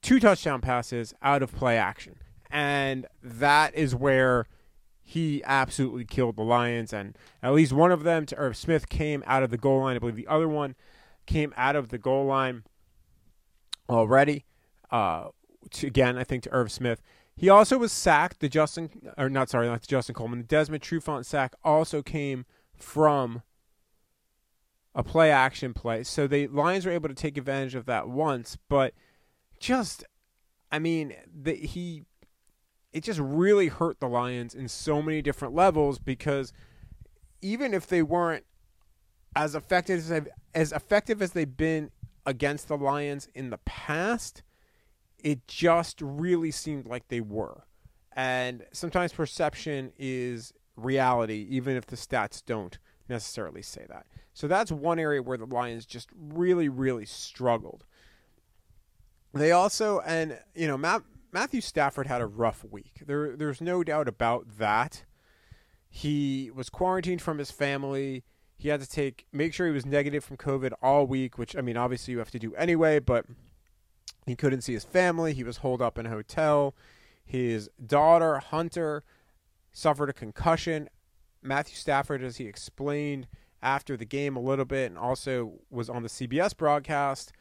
two 0.00 0.20
touchdown 0.20 0.60
passes 0.60 1.12
out 1.20 1.42
of 1.42 1.52
play 1.52 1.76
action. 1.76 2.16
And 2.50 3.06
that 3.20 3.74
is 3.74 3.96
where 3.96 4.46
he 5.02 5.42
absolutely 5.44 6.04
killed 6.04 6.36
the 6.36 6.42
Lions. 6.42 6.92
And 6.92 7.18
at 7.42 7.52
least 7.52 7.72
one 7.72 7.90
of 7.90 8.04
them, 8.04 8.26
to 8.26 8.36
Irv 8.36 8.56
Smith, 8.56 8.88
came 8.88 9.24
out 9.26 9.42
of 9.42 9.50
the 9.50 9.58
goal 9.58 9.80
line. 9.80 9.96
I 9.96 9.98
believe 9.98 10.16
the 10.16 10.28
other 10.28 10.48
one 10.48 10.76
came 11.26 11.52
out 11.56 11.74
of 11.74 11.88
the 11.88 11.98
goal 11.98 12.26
line 12.26 12.62
already. 13.88 14.44
Uh, 14.90 15.28
to, 15.70 15.86
again, 15.86 16.16
I 16.16 16.24
think 16.24 16.42
to 16.44 16.52
Irv 16.52 16.70
Smith. 16.70 17.00
He 17.36 17.48
also 17.48 17.78
was 17.78 17.92
sacked. 17.92 18.40
The 18.40 18.48
Justin, 18.48 18.90
or 19.18 19.28
not 19.28 19.50
sorry, 19.50 19.66
not 19.66 19.80
the 19.80 19.86
Justin 19.86 20.14
Coleman. 20.14 20.40
The 20.40 20.44
Desmond 20.44 20.82
Trufant 20.82 21.24
sack 21.24 21.54
also 21.64 22.02
came 22.02 22.46
from 22.76 23.42
a 24.94 25.02
play 25.02 25.30
action 25.30 25.74
play. 25.74 26.04
So 26.04 26.26
the 26.26 26.46
Lions 26.46 26.86
were 26.86 26.92
able 26.92 27.08
to 27.08 27.14
take 27.14 27.36
advantage 27.36 27.74
of 27.74 27.86
that 27.86 28.08
once, 28.08 28.56
but 28.68 28.94
just, 29.58 30.04
I 30.70 30.78
mean, 30.78 31.14
the, 31.34 31.54
he, 31.54 32.04
it 32.92 33.02
just 33.02 33.18
really 33.18 33.66
hurt 33.68 33.98
the 33.98 34.08
Lions 34.08 34.54
in 34.54 34.68
so 34.68 35.02
many 35.02 35.20
different 35.20 35.54
levels 35.54 35.98
because 35.98 36.52
even 37.42 37.74
if 37.74 37.88
they 37.88 38.02
weren't 38.02 38.44
as 39.36 39.54
effective 39.54 39.98
as 40.10 40.28
as 40.54 40.72
effective 40.72 41.20
as 41.20 41.32
they've 41.32 41.56
been 41.56 41.90
against 42.26 42.68
the 42.68 42.76
Lions 42.76 43.28
in 43.34 43.50
the 43.50 43.58
past, 43.58 44.42
it 45.18 45.46
just 45.46 46.00
really 46.00 46.50
seemed 46.50 46.86
like 46.86 47.08
they 47.08 47.20
were. 47.20 47.64
And 48.12 48.64
sometimes 48.72 49.12
perception 49.12 49.92
is 49.98 50.52
reality, 50.76 51.46
even 51.50 51.76
if 51.76 51.86
the 51.86 51.96
stats 51.96 52.42
don't 52.44 52.78
necessarily 53.08 53.62
say 53.62 53.86
that. 53.88 54.06
So 54.32 54.48
that's 54.48 54.72
one 54.72 54.98
area 54.98 55.22
where 55.22 55.38
the 55.38 55.46
Lions 55.46 55.86
just 55.86 56.08
really, 56.16 56.68
really 56.68 57.06
struggled. 57.06 57.84
They 59.32 59.52
also, 59.52 60.00
and 60.00 60.38
you 60.54 60.68
know, 60.68 60.76
Matt, 60.76 61.02
Matthew 61.32 61.60
Stafford 61.60 62.06
had 62.06 62.20
a 62.20 62.26
rough 62.26 62.64
week. 62.70 63.02
There, 63.06 63.36
there's 63.36 63.60
no 63.60 63.82
doubt 63.82 64.08
about 64.08 64.58
that. 64.58 65.04
He 65.88 66.50
was 66.54 66.70
quarantined 66.70 67.22
from 67.22 67.38
his 67.38 67.50
family. 67.50 68.24
He 68.56 68.68
had 68.68 68.80
to 68.80 68.88
take 68.88 69.26
make 69.32 69.52
sure 69.52 69.66
he 69.66 69.72
was 69.72 69.86
negative 69.86 70.24
from 70.24 70.36
COVID 70.36 70.72
all 70.82 71.06
week, 71.06 71.38
which 71.38 71.56
I 71.56 71.60
mean, 71.60 71.76
obviously 71.76 72.12
you 72.12 72.18
have 72.18 72.30
to 72.30 72.38
do 72.38 72.54
anyway, 72.54 72.98
but 72.98 73.26
he 74.26 74.36
couldn't 74.36 74.62
see 74.62 74.72
his 74.72 74.84
family. 74.84 75.34
He 75.34 75.44
was 75.44 75.58
holed 75.58 75.82
up 75.82 75.98
in 75.98 76.06
a 76.06 76.10
hotel. 76.10 76.74
His 77.24 77.68
daughter, 77.84 78.38
Hunter, 78.38 79.02
suffered 79.72 80.08
a 80.08 80.14
concussion. 80.14 80.88
Matthew 81.42 81.76
Stafford, 81.76 82.22
as 82.22 82.38
he 82.38 82.46
explained 82.46 83.26
after 83.62 83.96
the 83.96 84.04
game 84.04 84.36
a 84.36 84.40
little 84.40 84.64
bit, 84.64 84.90
and 84.90 84.98
also 84.98 85.60
was 85.70 85.90
on 85.90 86.02
the 86.02 86.08
CBS 86.08 86.56
broadcast 86.56 87.32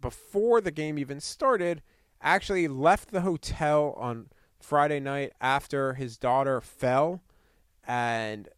before 0.00 0.60
the 0.60 0.70
game 0.70 0.98
even 0.98 1.20
started, 1.20 1.82
actually 2.20 2.68
left 2.68 3.10
the 3.10 3.22
hotel 3.22 3.94
on 3.96 4.28
Friday 4.60 5.00
night 5.00 5.32
after 5.40 5.94
his 5.94 6.16
daughter 6.16 6.60
fell. 6.60 7.22
And 7.86 8.48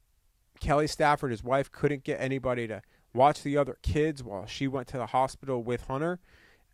Kelly 0.61 0.87
Stafford, 0.87 1.31
his 1.31 1.45
wife, 1.45 1.71
couldn't 1.71 2.05
get 2.05 2.21
anybody 2.21 2.67
to 2.67 2.83
watch 3.15 3.43
the 3.43 3.57
other 3.57 3.79
kids 3.83 4.23
while 4.23 4.47
she 4.47 4.69
went 4.69 4.89
to 4.89 4.97
the 4.97 5.07
hospital 5.07 5.63
with 5.63 5.83
Hunter. 5.83 6.19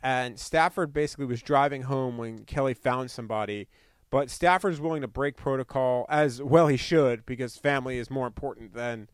And 0.03 0.39
Stafford 0.39 0.93
basically 0.93 1.27
was 1.27 1.43
driving 1.43 1.83
home 1.83 2.19
when 2.19 2.45
Kelly 2.45 2.75
found 2.75 3.11
somebody. 3.11 3.69
But 4.11 4.31
Stafford 4.31 4.73
is 4.73 4.81
willing 4.81 5.03
to 5.03 5.09
break 5.09 5.37
protocol 5.37 6.07
as 6.09 6.43
well 6.43 6.69
he 6.69 6.77
should 6.77 7.25
because 7.27 7.57
family 7.57 7.99
is 7.99 8.11
more 8.11 8.27
important 8.27 8.75
than 8.75 9.09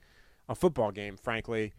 a 0.48 0.54
football 0.54 0.90
game, 0.90 1.16
frankly, 1.16 1.72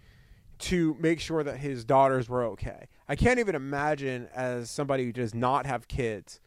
to 0.60 0.96
make 1.00 1.20
sure 1.20 1.44
that 1.44 1.58
his 1.58 1.84
daughters 1.84 2.30
were 2.30 2.44
okay. 2.46 2.88
I 3.10 3.16
can't 3.16 3.40
even 3.40 3.54
imagine, 3.54 4.30
as 4.34 4.70
somebody 4.70 5.04
who 5.06 5.12
does 5.12 5.36
not 5.36 5.66
have 5.66 5.88
kids, 5.88 6.40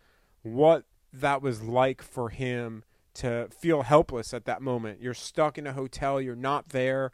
what 0.43 0.85
that 1.13 1.43
was 1.43 1.63
like 1.63 2.03
for 2.03 2.31
him 2.31 2.83
to 3.15 3.49
feel 3.57 3.83
helpless 3.83 4.35
at 4.35 4.45
that 4.45 4.63
moment. 4.63 5.01
You're 5.01 5.15
stuck 5.15 5.59
in 5.59 5.67
a 5.67 5.73
hotel, 5.73 6.21
you're 6.21 6.37
not 6.37 6.71
there, 6.71 7.13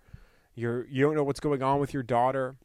you're 0.54 0.86
you 0.86 1.04
don't 1.04 1.14
know 1.14 1.24
what's 1.24 1.40
going 1.40 1.62
on 1.62 1.80
with 1.80 1.94
your 1.94 2.02
daughter. 2.02 2.56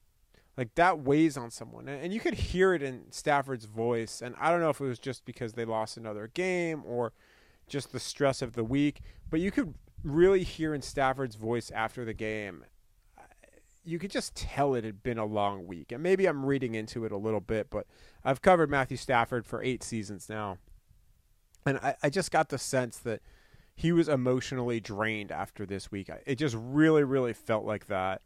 Like 0.58 0.76
that 0.76 1.00
weighs 1.00 1.36
on 1.36 1.52
someone. 1.52 1.90
And 1.90 2.14
you 2.14 2.22
could 2.22 2.36
hear 2.36 2.74
it 2.74 2.82
in 2.82 3.12
Stafford's 3.12 3.66
voice. 3.66 4.22
And 4.22 4.36
I 4.40 4.50
don't 4.50 4.62
know 4.62 4.70
if 4.70 4.80
it 4.80 4.86
was 4.86 5.00
just 5.00 5.26
because 5.26 5.54
they 5.54 5.66
lost 5.66 5.98
another 5.98 6.32
game 6.34 6.82
or 6.86 7.12
just 7.68 7.92
the 7.92 8.00
stress 8.00 8.42
of 8.42 8.54
the 8.54 8.64
week 8.64 9.02
but 9.30 9.40
you 9.40 9.52
could 9.52 9.74
really 10.04 10.44
hear 10.44 10.74
in 10.74 10.82
Stafford's 10.82 11.36
voice 11.36 11.72
after 11.72 12.06
the 12.06 12.14
game 12.14 12.64
you 13.84 14.00
could 14.00 14.12
just 14.12 14.36
tell 14.36 14.74
it 14.74 14.84
had 14.84 15.04
been 15.04 15.20
a 15.20 15.26
long 15.26 15.68
week. 15.68 15.92
And 15.92 16.02
maybe 16.02 16.26
I'm 16.26 16.44
reading 16.44 16.74
into 16.74 17.06
it 17.06 17.12
a 17.12 17.18
little 17.18 17.40
bit 17.40 17.70
but 17.70 17.88
I've 18.24 18.42
covered 18.42 18.70
Matthew 18.70 18.98
Stafford 18.98 19.46
for 19.46 19.62
8 19.62 19.84
seasons 19.84 20.30
now 20.30 20.58
and 21.66 21.78
I, 21.80 21.96
I 22.04 22.10
just 22.10 22.32
got 22.32 22.50
the 22.50 22.58
sense 22.58 22.98
that 23.00 23.22
he 23.76 23.92
was 23.92 24.08
emotionally 24.08 24.80
drained 24.80 25.32
after 25.32 25.66
this 25.66 25.92
week. 25.92 26.10
It 26.26 26.36
just 26.36 26.56
really 26.58 27.04
really 27.04 27.34
felt 27.34 27.66
like 27.66 27.88
that. 27.88 28.22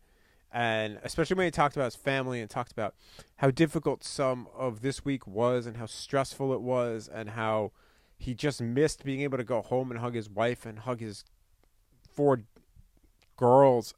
And 0.51 0.99
especially 1.03 1.35
when 1.35 1.45
he 1.45 1.51
talked 1.51 1.75
about 1.75 1.85
his 1.85 1.95
family 1.95 2.41
and 2.41 2.49
talked 2.49 2.71
about 2.71 2.95
how 3.37 3.51
difficult 3.51 4.03
some 4.03 4.47
of 4.55 4.81
this 4.81 5.05
week 5.05 5.27
was 5.27 5.65
and 5.65 5.77
how 5.77 5.85
stressful 5.85 6.53
it 6.53 6.61
was 6.61 7.07
and 7.07 7.31
how 7.31 7.71
he 8.17 8.33
just 8.33 8.59
missed 8.61 9.03
being 9.03 9.21
able 9.21 9.37
to 9.37 9.43
go 9.43 9.61
home 9.61 9.91
and 9.91 9.99
hug 9.99 10.15
his 10.15 10.29
wife 10.29 10.65
and 10.65 10.79
hug 10.79 10.99
his 10.99 11.23
four 12.11 12.41
girls 13.37 13.93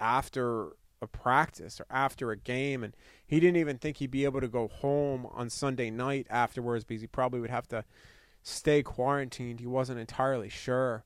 after 0.00 0.70
a 1.02 1.06
practice 1.08 1.80
or 1.80 1.86
after 1.90 2.30
a 2.30 2.36
game. 2.36 2.84
And 2.84 2.96
he 3.26 3.40
didn't 3.40 3.56
even 3.56 3.76
think 3.76 3.96
he'd 3.96 4.10
be 4.10 4.24
able 4.24 4.40
to 4.40 4.48
go 4.48 4.68
home 4.68 5.26
on 5.32 5.50
Sunday 5.50 5.90
night 5.90 6.28
afterwards 6.30 6.84
because 6.84 7.02
he 7.02 7.08
probably 7.08 7.40
would 7.40 7.50
have 7.50 7.68
to 7.68 7.84
stay 8.42 8.82
quarantined. 8.82 9.60
He 9.60 9.66
wasn't 9.66 10.00
entirely 10.00 10.48
sure. 10.48 11.04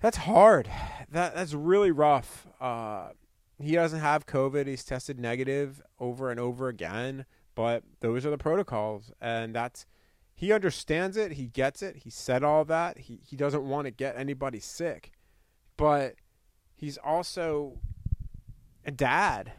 That's 0.00 0.18
hard. 0.18 0.68
That 1.10 1.34
that's 1.34 1.54
really 1.54 1.92
rough. 1.92 2.46
Uh, 2.60 3.10
he 3.60 3.72
doesn't 3.72 4.00
have 4.00 4.26
COVID. 4.26 4.66
He's 4.66 4.84
tested 4.84 5.20
negative 5.20 5.80
over 6.00 6.30
and 6.30 6.40
over 6.40 6.68
again. 6.68 7.24
But 7.54 7.84
those 8.00 8.26
are 8.26 8.30
the 8.30 8.38
protocols, 8.38 9.12
and 9.20 9.54
that's 9.54 9.86
he 10.34 10.52
understands 10.52 11.16
it. 11.16 11.32
He 11.32 11.46
gets 11.46 11.82
it. 11.82 11.96
He 11.96 12.10
said 12.10 12.42
all 12.42 12.64
that. 12.64 12.98
He 12.98 13.20
he 13.22 13.36
doesn't 13.36 13.62
want 13.62 13.84
to 13.84 13.90
get 13.90 14.16
anybody 14.16 14.58
sick, 14.58 15.12
but 15.76 16.16
he's 16.74 16.96
also 16.98 17.78
a 18.84 18.90
dad, 18.90 19.52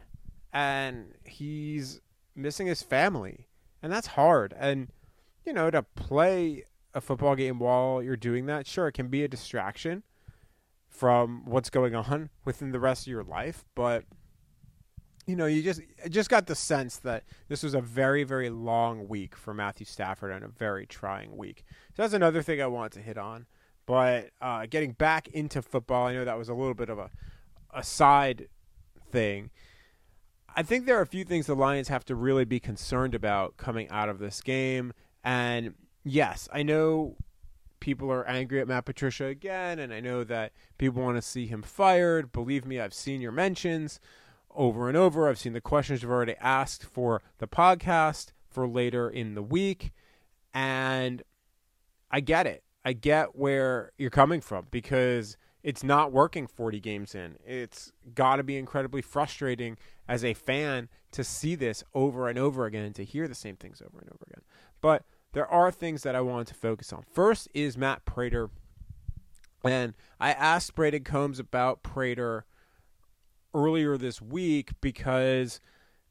and 0.52 1.14
he's 1.24 2.00
missing 2.34 2.66
his 2.66 2.82
family, 2.82 3.48
and 3.82 3.92
that's 3.92 4.08
hard. 4.08 4.54
And 4.58 4.88
you 5.44 5.52
know 5.52 5.70
to 5.70 5.82
play 5.82 6.64
a 6.94 7.00
football 7.00 7.34
game 7.34 7.58
while 7.58 8.02
you're 8.02 8.16
doing 8.16 8.46
that, 8.46 8.66
sure, 8.66 8.88
it 8.88 8.92
can 8.92 9.08
be 9.08 9.24
a 9.24 9.28
distraction 9.28 10.02
from 10.88 11.42
what's 11.44 11.70
going 11.70 11.94
on 11.94 12.30
within 12.44 12.70
the 12.70 12.80
rest 12.80 13.06
of 13.06 13.10
your 13.10 13.24
life, 13.24 13.64
but 13.74 14.04
you 15.26 15.36
know, 15.36 15.46
you 15.46 15.62
just 15.62 15.80
just 16.10 16.28
got 16.28 16.46
the 16.46 16.54
sense 16.54 16.98
that 16.98 17.24
this 17.48 17.62
was 17.62 17.74
a 17.74 17.80
very 17.80 18.24
very 18.24 18.50
long 18.50 19.08
week 19.08 19.34
for 19.34 19.54
Matthew 19.54 19.86
Stafford 19.86 20.30
and 20.30 20.44
a 20.44 20.48
very 20.48 20.86
trying 20.86 21.36
week. 21.36 21.64
So 21.96 22.02
that's 22.02 22.14
another 22.14 22.42
thing 22.42 22.60
I 22.60 22.66
wanted 22.66 22.92
to 22.92 23.00
hit 23.00 23.18
on. 23.18 23.46
But 23.86 24.30
uh, 24.40 24.66
getting 24.68 24.92
back 24.92 25.28
into 25.28 25.60
football, 25.62 26.06
I 26.06 26.14
know 26.14 26.24
that 26.24 26.38
was 26.38 26.48
a 26.48 26.54
little 26.54 26.74
bit 26.74 26.90
of 26.90 26.98
a 26.98 27.10
a 27.72 27.82
side 27.82 28.48
thing. 29.10 29.50
I 30.56 30.62
think 30.62 30.86
there 30.86 30.96
are 30.98 31.02
a 31.02 31.06
few 31.06 31.24
things 31.24 31.46
the 31.46 31.56
Lions 31.56 31.88
have 31.88 32.04
to 32.04 32.14
really 32.14 32.44
be 32.44 32.60
concerned 32.60 33.14
about 33.14 33.56
coming 33.56 33.88
out 33.88 34.08
of 34.08 34.20
this 34.20 34.40
game. 34.40 34.92
And 35.24 35.74
yes, 36.04 36.48
I 36.52 36.62
know 36.62 37.16
people 37.80 38.12
are 38.12 38.26
angry 38.28 38.60
at 38.60 38.68
Matt 38.68 38.84
Patricia 38.84 39.26
again, 39.26 39.78
and 39.78 39.92
I 39.92 40.00
know 40.00 40.22
that 40.24 40.52
people 40.78 41.02
want 41.02 41.16
to 41.16 41.22
see 41.22 41.46
him 41.46 41.62
fired. 41.62 42.30
Believe 42.30 42.64
me, 42.64 42.78
I've 42.78 42.94
seen 42.94 43.20
your 43.20 43.32
mentions 43.32 44.00
over 44.54 44.88
and 44.88 44.96
over. 44.96 45.28
I've 45.28 45.38
seen 45.38 45.54
the 45.54 45.60
questions 45.60 46.02
you've 46.02 46.10
already 46.10 46.36
asked 46.40 46.84
for 46.84 47.22
the 47.38 47.48
podcast 47.48 48.32
for 48.48 48.68
later 48.68 49.10
in 49.10 49.34
the 49.34 49.42
week. 49.42 49.92
And 50.52 51.22
I 52.10 52.20
get 52.20 52.46
it. 52.46 52.62
I 52.84 52.92
get 52.92 53.34
where 53.34 53.92
you're 53.98 54.10
coming 54.10 54.40
from 54.40 54.66
because 54.70 55.36
it's 55.62 55.82
not 55.82 56.12
working 56.12 56.46
40 56.46 56.78
games 56.78 57.14
in. 57.14 57.36
It's 57.44 57.90
got 58.14 58.36
to 58.36 58.42
be 58.42 58.56
incredibly 58.56 59.00
frustrating 59.00 59.78
as 60.06 60.22
a 60.22 60.34
fan 60.34 60.88
to 61.12 61.24
see 61.24 61.54
this 61.54 61.82
over 61.94 62.28
and 62.28 62.38
over 62.38 62.66
again 62.66 62.84
and 62.84 62.94
to 62.96 63.04
hear 63.04 63.26
the 63.26 63.34
same 63.34 63.56
things 63.56 63.80
over 63.80 63.98
and 63.98 64.10
over 64.10 64.24
again. 64.28 64.42
But 64.80 65.04
there 65.34 65.46
are 65.48 65.70
things 65.70 66.02
that 66.04 66.14
I 66.14 66.20
wanted 66.20 66.46
to 66.46 66.54
focus 66.54 66.92
on. 66.92 67.04
First 67.12 67.48
is 67.52 67.76
Matt 67.76 68.04
Prater. 68.04 68.50
And 69.64 69.94
I 70.20 70.30
asked 70.32 70.74
Brayden 70.74 71.04
Coombs 71.04 71.38
about 71.38 71.82
Prater 71.82 72.46
earlier 73.52 73.96
this 73.96 74.22
week 74.22 74.70
because 74.80 75.60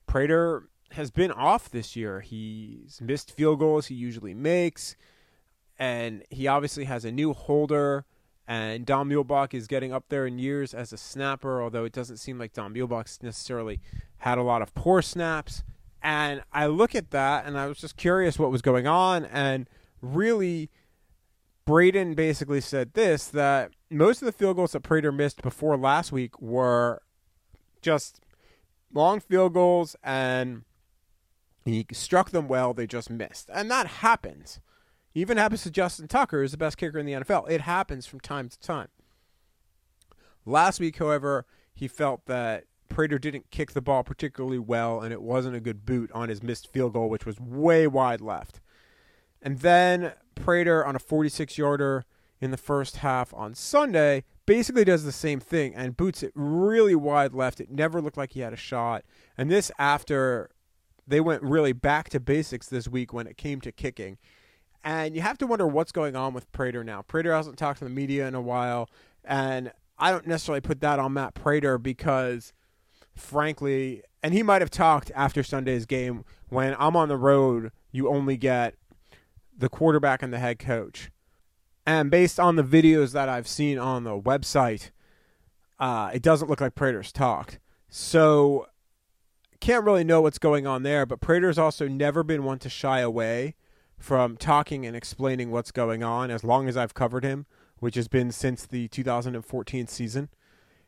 Prater 0.07 0.67
has 0.91 1.09
been 1.09 1.31
off 1.31 1.69
this 1.69 1.95
year. 1.95 2.19
He's 2.19 2.99
missed 3.01 3.31
field 3.31 3.59
goals 3.59 3.88
he 3.88 3.95
usually 3.95 4.33
makes, 4.33 4.95
and 5.79 6.23
he 6.29 6.47
obviously 6.47 6.83
has 6.86 7.05
a 7.05 7.12
new 7.12 7.33
holder. 7.33 8.05
And 8.45 8.86
Don 8.86 9.09
Muhlbach 9.09 9.53
is 9.53 9.67
getting 9.67 9.93
up 9.93 10.05
there 10.09 10.27
in 10.27 10.38
years 10.38 10.73
as 10.73 10.91
a 10.91 10.97
snapper, 10.97 11.62
although 11.62 11.86
it 11.86 11.93
doesn't 11.93 12.17
seem 12.17 12.38
like 12.38 12.51
Don 12.51 12.73
Muhlbach's 12.73 13.23
necessarily 13.23 13.79
had 14.17 14.38
a 14.38 14.43
lot 14.43 14.62
of 14.62 14.75
poor 14.75 15.01
snaps. 15.01 15.63
And 16.03 16.43
I 16.51 16.65
look 16.67 16.93
at 16.93 17.11
that, 17.11 17.45
and 17.45 17.57
I 17.57 17.67
was 17.67 17.77
just 17.77 17.95
curious 17.95 18.37
what 18.37 18.51
was 18.51 18.61
going 18.61 18.85
on. 18.85 19.23
And 19.25 19.69
really, 20.01 20.69
Brayden 21.65 22.15
basically 22.15 22.59
said 22.59 22.93
this 22.93 23.27
that 23.29 23.71
most 23.89 24.21
of 24.21 24.25
the 24.25 24.33
field 24.33 24.57
goals 24.57 24.73
that 24.73 24.81
Prater 24.81 25.11
missed 25.11 25.41
before 25.41 25.77
last 25.77 26.11
week 26.11 26.39
were 26.41 27.01
just 27.81 28.19
long 28.93 29.19
field 29.19 29.53
goals 29.53 29.95
and 30.03 30.63
he 31.65 31.85
struck 31.93 32.31
them 32.31 32.47
well, 32.47 32.73
they 32.73 32.85
just 32.85 33.09
missed. 33.09 33.49
And 33.53 33.71
that 33.71 33.87
happens. 33.87 34.59
Even 35.15 35.37
happens 35.37 35.63
to 35.63 35.71
Justin 35.71 36.07
Tucker, 36.07 36.41
who's 36.41 36.51
the 36.51 36.57
best 36.57 36.77
kicker 36.77 36.97
in 36.97 37.05
the 37.05 37.13
NFL. 37.13 37.49
It 37.49 37.61
happens 37.61 38.05
from 38.05 38.19
time 38.19 38.49
to 38.49 38.59
time. 38.59 38.89
Last 40.45 40.79
week, 40.79 40.97
however, 40.97 41.45
he 41.73 41.87
felt 41.87 42.25
that 42.25 42.65
Prater 42.93 43.17
didn't 43.17 43.49
kick 43.49 43.71
the 43.71 43.82
ball 43.82 44.03
particularly 44.03 44.60
well, 44.60 45.01
and 45.01 45.12
it 45.12 45.21
wasn't 45.21 45.56
a 45.56 45.60
good 45.60 45.86
boot 45.86 46.12
on 46.13 46.29
his 46.29 46.43
missed 46.43 46.71
field 46.71 46.93
goal, 46.93 47.10
which 47.10 47.25
was 47.25 47.39
way 47.39 47.88
wide 47.88 48.21
left. 48.21 48.62
And 49.41 49.60
then 49.60 50.13
Prater 50.36 50.86
on 50.86 50.95
a 50.95 50.99
46 50.99 51.58
yarder 51.58 52.06
in 52.39 52.51
the 52.51 52.58
first 52.58 52.97
half 52.97 53.34
on 53.34 53.56
Sunday 53.56 54.23
basically 54.45 54.84
does 54.84 55.06
the 55.06 55.12
same 55.12 55.39
thing 55.39 55.73
and 55.73 55.97
boots 55.97 56.21
it 56.21 56.32
really 56.36 56.95
wide 56.95 57.34
left. 57.34 57.60
It 57.60 57.71
never 57.71 58.01
looked 58.01 58.17
like 58.17 58.34
he 58.34 58.41
had 58.41 58.53
a 58.53 58.58
shot. 58.58 59.03
And 59.38 59.49
this 59.49 59.71
after 59.79 60.49
they 61.08 61.19
went 61.19 61.41
really 61.43 61.73
back 61.73 62.10
to 62.10 62.19
basics 62.19 62.67
this 62.67 62.88
week 62.88 63.13
when 63.13 63.27
it 63.27 63.38
came 63.38 63.62
to 63.62 63.71
kicking. 63.71 64.17
And 64.84 65.15
you 65.15 65.21
have 65.21 65.38
to 65.39 65.47
wonder 65.47 65.65
what's 65.65 65.91
going 65.91 66.15
on 66.15 66.34
with 66.34 66.51
Prater 66.51 66.84
now. 66.84 67.01
Prater 67.01 67.34
hasn't 67.34 67.58
talked 67.58 67.79
to 67.79 67.86
the 67.86 67.89
media 67.89 68.27
in 68.27 68.36
a 68.36 68.41
while, 68.41 68.89
and 69.23 69.71
I 69.97 70.12
don't 70.12 70.27
necessarily 70.27 70.62
put 70.62 70.82
that 70.82 70.99
on 70.99 71.13
Matt 71.13 71.34
Prater 71.34 71.77
because, 71.77 72.51
frankly, 73.15 74.04
and 74.21 74.34
he 74.34 74.43
might 74.43 74.62
have 74.62 74.69
talked 74.69 75.12
after 75.15 75.43
Sunday's 75.43 75.86
game 75.86 76.23
when 76.49 76.76
I'm 76.80 76.95
on 76.95 77.10
the 77.10 77.17
road, 77.17 77.71
you 77.91 78.10
only 78.10 78.38
get 78.38 78.76
the 79.58 79.69
quarterback 79.69 80.23
and 80.23 80.34
the 80.34 80.39
head 80.39 80.60
coach. 80.60 81.12
And 81.86 82.10
based 82.10 82.39
on 82.39 82.56
the 82.56 82.63
videos 82.63 83.12
that 83.12 83.28
I've 83.28 83.47
seen 83.47 83.78
on 83.78 84.04
the 84.04 84.19
website, 84.19 84.91
uh, 85.80 86.12
it 86.13 86.21
doesn't 86.21 86.49
look 86.49 86.62
like 86.62 86.76
Prater's 86.76 87.12
talked. 87.12 87.60
So 87.89 88.67
can't 89.60 89.86
really 89.86 90.04
know 90.04 90.21
what's 90.21 90.39
going 90.39 90.65
on 90.67 90.84
there, 90.84 91.06
but 91.06 91.21
Prater's 91.21 91.58
also 91.58 91.88
never 91.88 92.23
been 92.23 92.43
one 92.43 92.60
to 92.60 92.69
shy 92.69 92.99
away 92.99 93.56
from 93.97 94.36
talking 94.36 94.86
and 94.86 94.95
explaining 94.95 95.52
what's 95.52 95.71
going 95.71 96.04
on 96.04 96.30
as 96.30 96.43
long 96.43 96.67
as 96.67 96.76
I've 96.76 96.93
covered 96.93 97.23
him, 97.23 97.45
which 97.80 97.95
has 97.95 98.08
been 98.08 98.32
since 98.32 98.65
the 98.65 98.88
2014 98.89 99.88
season. 99.88 100.30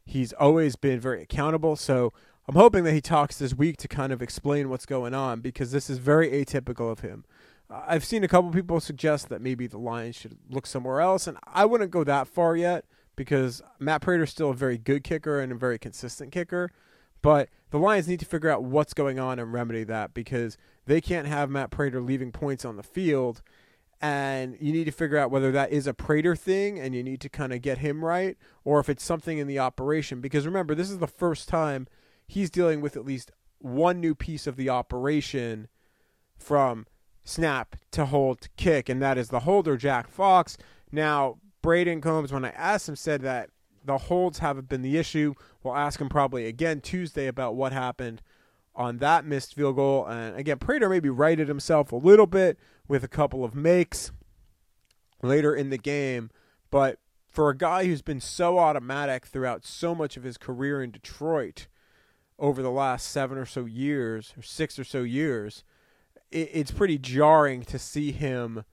He's 0.06 0.34
always 0.34 0.76
been 0.76 1.00
very 1.00 1.22
accountable, 1.22 1.76
so 1.76 2.14
I'm 2.48 2.56
hoping 2.56 2.84
that 2.84 2.94
he 2.94 3.02
talks 3.02 3.38
this 3.38 3.56
week 3.56 3.78
to 3.78 3.88
kind 3.88 4.14
of 4.14 4.22
explain 4.22 4.70
what's 4.70 4.86
going 4.86 5.14
on 5.14 5.42
because 5.42 5.72
this 5.72 5.90
is 5.90 5.98
very 5.98 6.30
atypical 6.30 6.92
of 6.92 7.00
him. 7.00 7.26
I've 7.70 8.06
seen 8.06 8.24
a 8.24 8.28
couple 8.28 8.52
people 8.52 8.80
suggest 8.80 9.30
that 9.30 9.42
maybe 9.42 9.66
the 9.66 9.80
Lions 9.80 10.16
should 10.16 10.38
look 10.50 10.68
somewhere 10.68 11.02
else, 11.02 11.26
and 11.26 11.38
I 11.46 11.66
wouldn't 11.66 11.90
go 11.90 12.04
that 12.04 12.28
far 12.28 12.56
yet 12.56 12.86
because 13.16 13.64
Matt 13.80 14.02
Prater's 14.02 14.30
still 14.30 14.52
a 14.52 14.56
very 14.56 14.78
good 14.78 15.04
kicker 15.04 15.40
and 15.40 15.52
a 15.52 15.56
very 15.56 15.80
consistent 15.80 16.32
kicker. 16.32 16.70
But 17.24 17.50
the 17.72 17.80
Lions 17.80 18.08
need 18.08 18.20
to 18.20 18.26
figure 18.26 18.52
out 18.52 18.64
what's 18.64 18.94
going 18.94 19.20
on 19.20 19.40
and 19.40 19.52
remedy 19.52 19.84
that 19.86 20.14
because 20.14 20.58
they 20.86 21.02
can't 21.02 21.28
have 21.28 21.50
Matt 21.50 21.72
Prater 21.72 22.00
leaving 22.00 22.32
points 22.32 22.64
on 22.64 22.76
the 22.76 22.84
field. 22.84 23.42
And 24.02 24.58
you 24.60 24.72
need 24.74 24.84
to 24.86 24.92
figure 24.92 25.18
out 25.18 25.32
whether 25.32 25.52
that 25.54 25.72
is 25.72 25.88
a 25.88 25.94
Prater 25.94 26.36
thing 26.36 26.80
and 26.80 26.94
you 26.94 27.02
need 27.02 27.22
to 27.22 27.30
kind 27.30 27.54
of 27.54 27.62
get 27.62 27.80
him 27.80 28.04
right 28.04 28.38
or 28.64 28.80
if 28.80 28.90
it's 28.90 29.04
something 29.04 29.38
in 29.38 29.48
the 29.48 29.60
operation. 29.60 30.22
Because 30.22 30.46
remember, 30.46 30.76
this 30.76 30.92
is 30.92 31.00
the 31.00 31.08
first 31.08 31.48
time 31.48 31.88
he's 32.28 32.50
dealing 32.50 32.82
with 32.82 32.96
at 32.98 33.06
least 33.06 33.32
one 33.60 34.00
new 34.00 34.14
piece 34.14 34.48
of 34.48 34.58
the 34.58 34.70
operation 34.70 35.68
from 36.38 36.86
snap 37.24 37.76
to 37.92 38.06
hold 38.06 38.42
to 38.42 38.50
kick, 38.58 38.90
and 38.90 39.02
that 39.02 39.18
is 39.18 39.30
the 39.30 39.42
holder, 39.42 39.78
Jack 39.78 40.08
Fox. 40.10 40.58
Now, 40.92 41.40
Brayden 41.64 42.02
Coombs, 42.02 42.32
when 42.32 42.46
I 42.46 42.50
asked 42.50 42.88
him, 42.88 42.96
said 42.96 43.22
that 43.22 43.50
the 43.84 43.98
holds 43.98 44.40
haven't 44.40 44.70
been 44.70 44.82
the 44.82 44.98
issue. 44.98 45.34
We'll 45.64 45.76
ask 45.76 46.00
him 46.00 46.10
probably 46.10 46.46
again 46.46 46.82
Tuesday 46.82 47.28
about 47.28 47.56
what 47.56 47.72
happened 47.72 48.22
on 48.76 48.98
that 48.98 49.26
missed 49.26 49.56
field 49.56 49.78
goal. 49.78 50.06
And 50.06 50.36
again, 50.36 50.60
Prater 50.60 50.90
maybe 50.90 51.10
righted 51.10 51.48
himself 51.48 51.92
a 51.92 51.96
little 51.96 52.28
bit 52.28 52.60
with 52.88 53.04
a 53.04 53.08
couple 53.08 53.44
of 53.44 53.56
makes 53.56 54.12
later 55.22 55.56
in 55.56 55.70
the 55.70 55.78
game. 55.78 56.30
But 56.70 57.00
for 57.28 57.50
a 57.50 57.58
guy 57.58 57.86
who's 57.86 58.02
been 58.02 58.22
so 58.22 58.58
automatic 58.58 59.26
throughout 59.26 59.66
so 59.66 59.94
much 59.94 60.18
of 60.18 60.24
his 60.24 60.38
career 60.38 60.82
in 60.82 60.92
Detroit 60.92 61.68
over 62.38 62.62
the 62.62 62.72
last 62.72 63.10
seven 63.10 63.38
or 63.38 63.46
so 63.46 63.66
years, 63.66 64.34
or 64.38 64.42
six 64.42 64.78
or 64.78 64.84
so 64.84 65.04
years, 65.04 65.64
it, 66.32 66.50
it's 66.54 66.72
pretty 66.72 66.98
jarring 66.98 67.64
to 67.64 67.80
see 67.80 68.12
him 68.12 68.64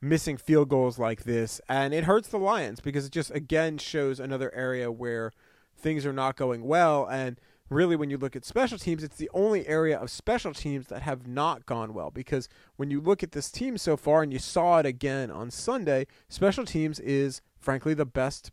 missing 0.00 0.36
field 0.36 0.68
goals 0.68 0.98
like 0.98 1.24
this, 1.24 1.60
and 1.68 1.94
it 1.94 2.04
hurts 2.04 2.28
the 2.28 2.38
Lions 2.38 2.80
because 2.80 3.06
it 3.06 3.12
just 3.12 3.30
again 3.30 3.78
shows 3.78 4.20
another 4.20 4.54
area 4.54 4.92
where 4.92 5.32
things 5.76 6.04
are 6.06 6.12
not 6.12 6.36
going 6.36 6.64
well. 6.64 7.06
And 7.06 7.40
really, 7.74 7.96
when 7.96 8.10
you 8.10 8.16
look 8.16 8.36
at 8.36 8.44
special 8.44 8.78
teams, 8.78 9.02
it's 9.02 9.16
the 9.16 9.30
only 9.34 9.66
area 9.66 9.98
of 9.98 10.10
special 10.10 10.54
teams 10.54 10.86
that 10.86 11.02
have 11.02 11.26
not 11.26 11.66
gone 11.66 11.92
well. 11.92 12.10
Because 12.10 12.48
when 12.76 12.90
you 12.90 13.00
look 13.00 13.22
at 13.22 13.32
this 13.32 13.50
team 13.50 13.76
so 13.76 13.96
far, 13.96 14.22
and 14.22 14.32
you 14.32 14.38
saw 14.38 14.78
it 14.78 14.86
again 14.86 15.30
on 15.30 15.50
Sunday, 15.50 16.06
special 16.28 16.64
teams 16.64 17.00
is 17.00 17.42
frankly 17.58 17.94
the 17.94 18.06
best 18.06 18.50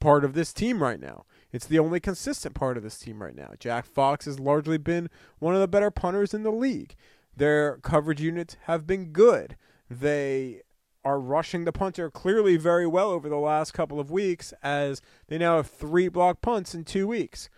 part 0.00 0.24
of 0.24 0.34
this 0.34 0.52
team 0.52 0.82
right 0.82 1.00
now. 1.00 1.24
It's 1.52 1.66
the 1.66 1.78
only 1.78 2.00
consistent 2.00 2.54
part 2.54 2.76
of 2.76 2.82
this 2.82 2.98
team 2.98 3.22
right 3.22 3.36
now. 3.36 3.52
Jack 3.58 3.86
Fox 3.86 4.24
has 4.24 4.40
largely 4.40 4.78
been 4.78 5.08
one 5.38 5.54
of 5.54 5.60
the 5.60 5.68
better 5.68 5.90
punters 5.90 6.34
in 6.34 6.42
the 6.42 6.50
league. 6.50 6.94
Their 7.36 7.78
coverage 7.78 8.20
units 8.20 8.56
have 8.62 8.86
been 8.86 9.06
good. 9.12 9.56
They 9.88 10.62
are 11.04 11.20
rushing 11.20 11.64
the 11.64 11.72
punter 11.72 12.10
clearly 12.10 12.56
very 12.56 12.86
well 12.86 13.10
over 13.10 13.28
the 13.28 13.36
last 13.36 13.72
couple 13.72 13.98
of 13.98 14.10
weeks 14.10 14.52
as 14.62 15.00
they 15.28 15.38
now 15.38 15.56
have 15.56 15.66
three 15.66 16.08
block 16.08 16.40
punts 16.40 16.74
in 16.74 16.84
two 16.84 17.06
weeks. 17.06 17.48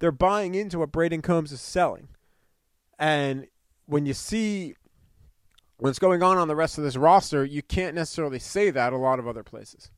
They're 0.00 0.10
buying 0.10 0.54
into 0.54 0.78
what 0.80 0.92
Brayden 0.92 1.22
Coombs 1.22 1.52
is 1.52 1.60
selling. 1.60 2.08
And 2.98 3.46
when 3.86 4.06
you 4.06 4.14
see 4.14 4.74
what's 5.78 5.98
going 5.98 6.22
on 6.22 6.38
on 6.38 6.48
the 6.48 6.56
rest 6.56 6.78
of 6.78 6.84
this 6.84 6.96
roster, 6.96 7.44
you 7.44 7.62
can't 7.62 7.94
necessarily 7.94 8.38
say 8.38 8.70
that 8.70 8.92
a 8.92 8.98
lot 8.98 9.18
of 9.18 9.28
other 9.28 9.42
places. 9.42 9.90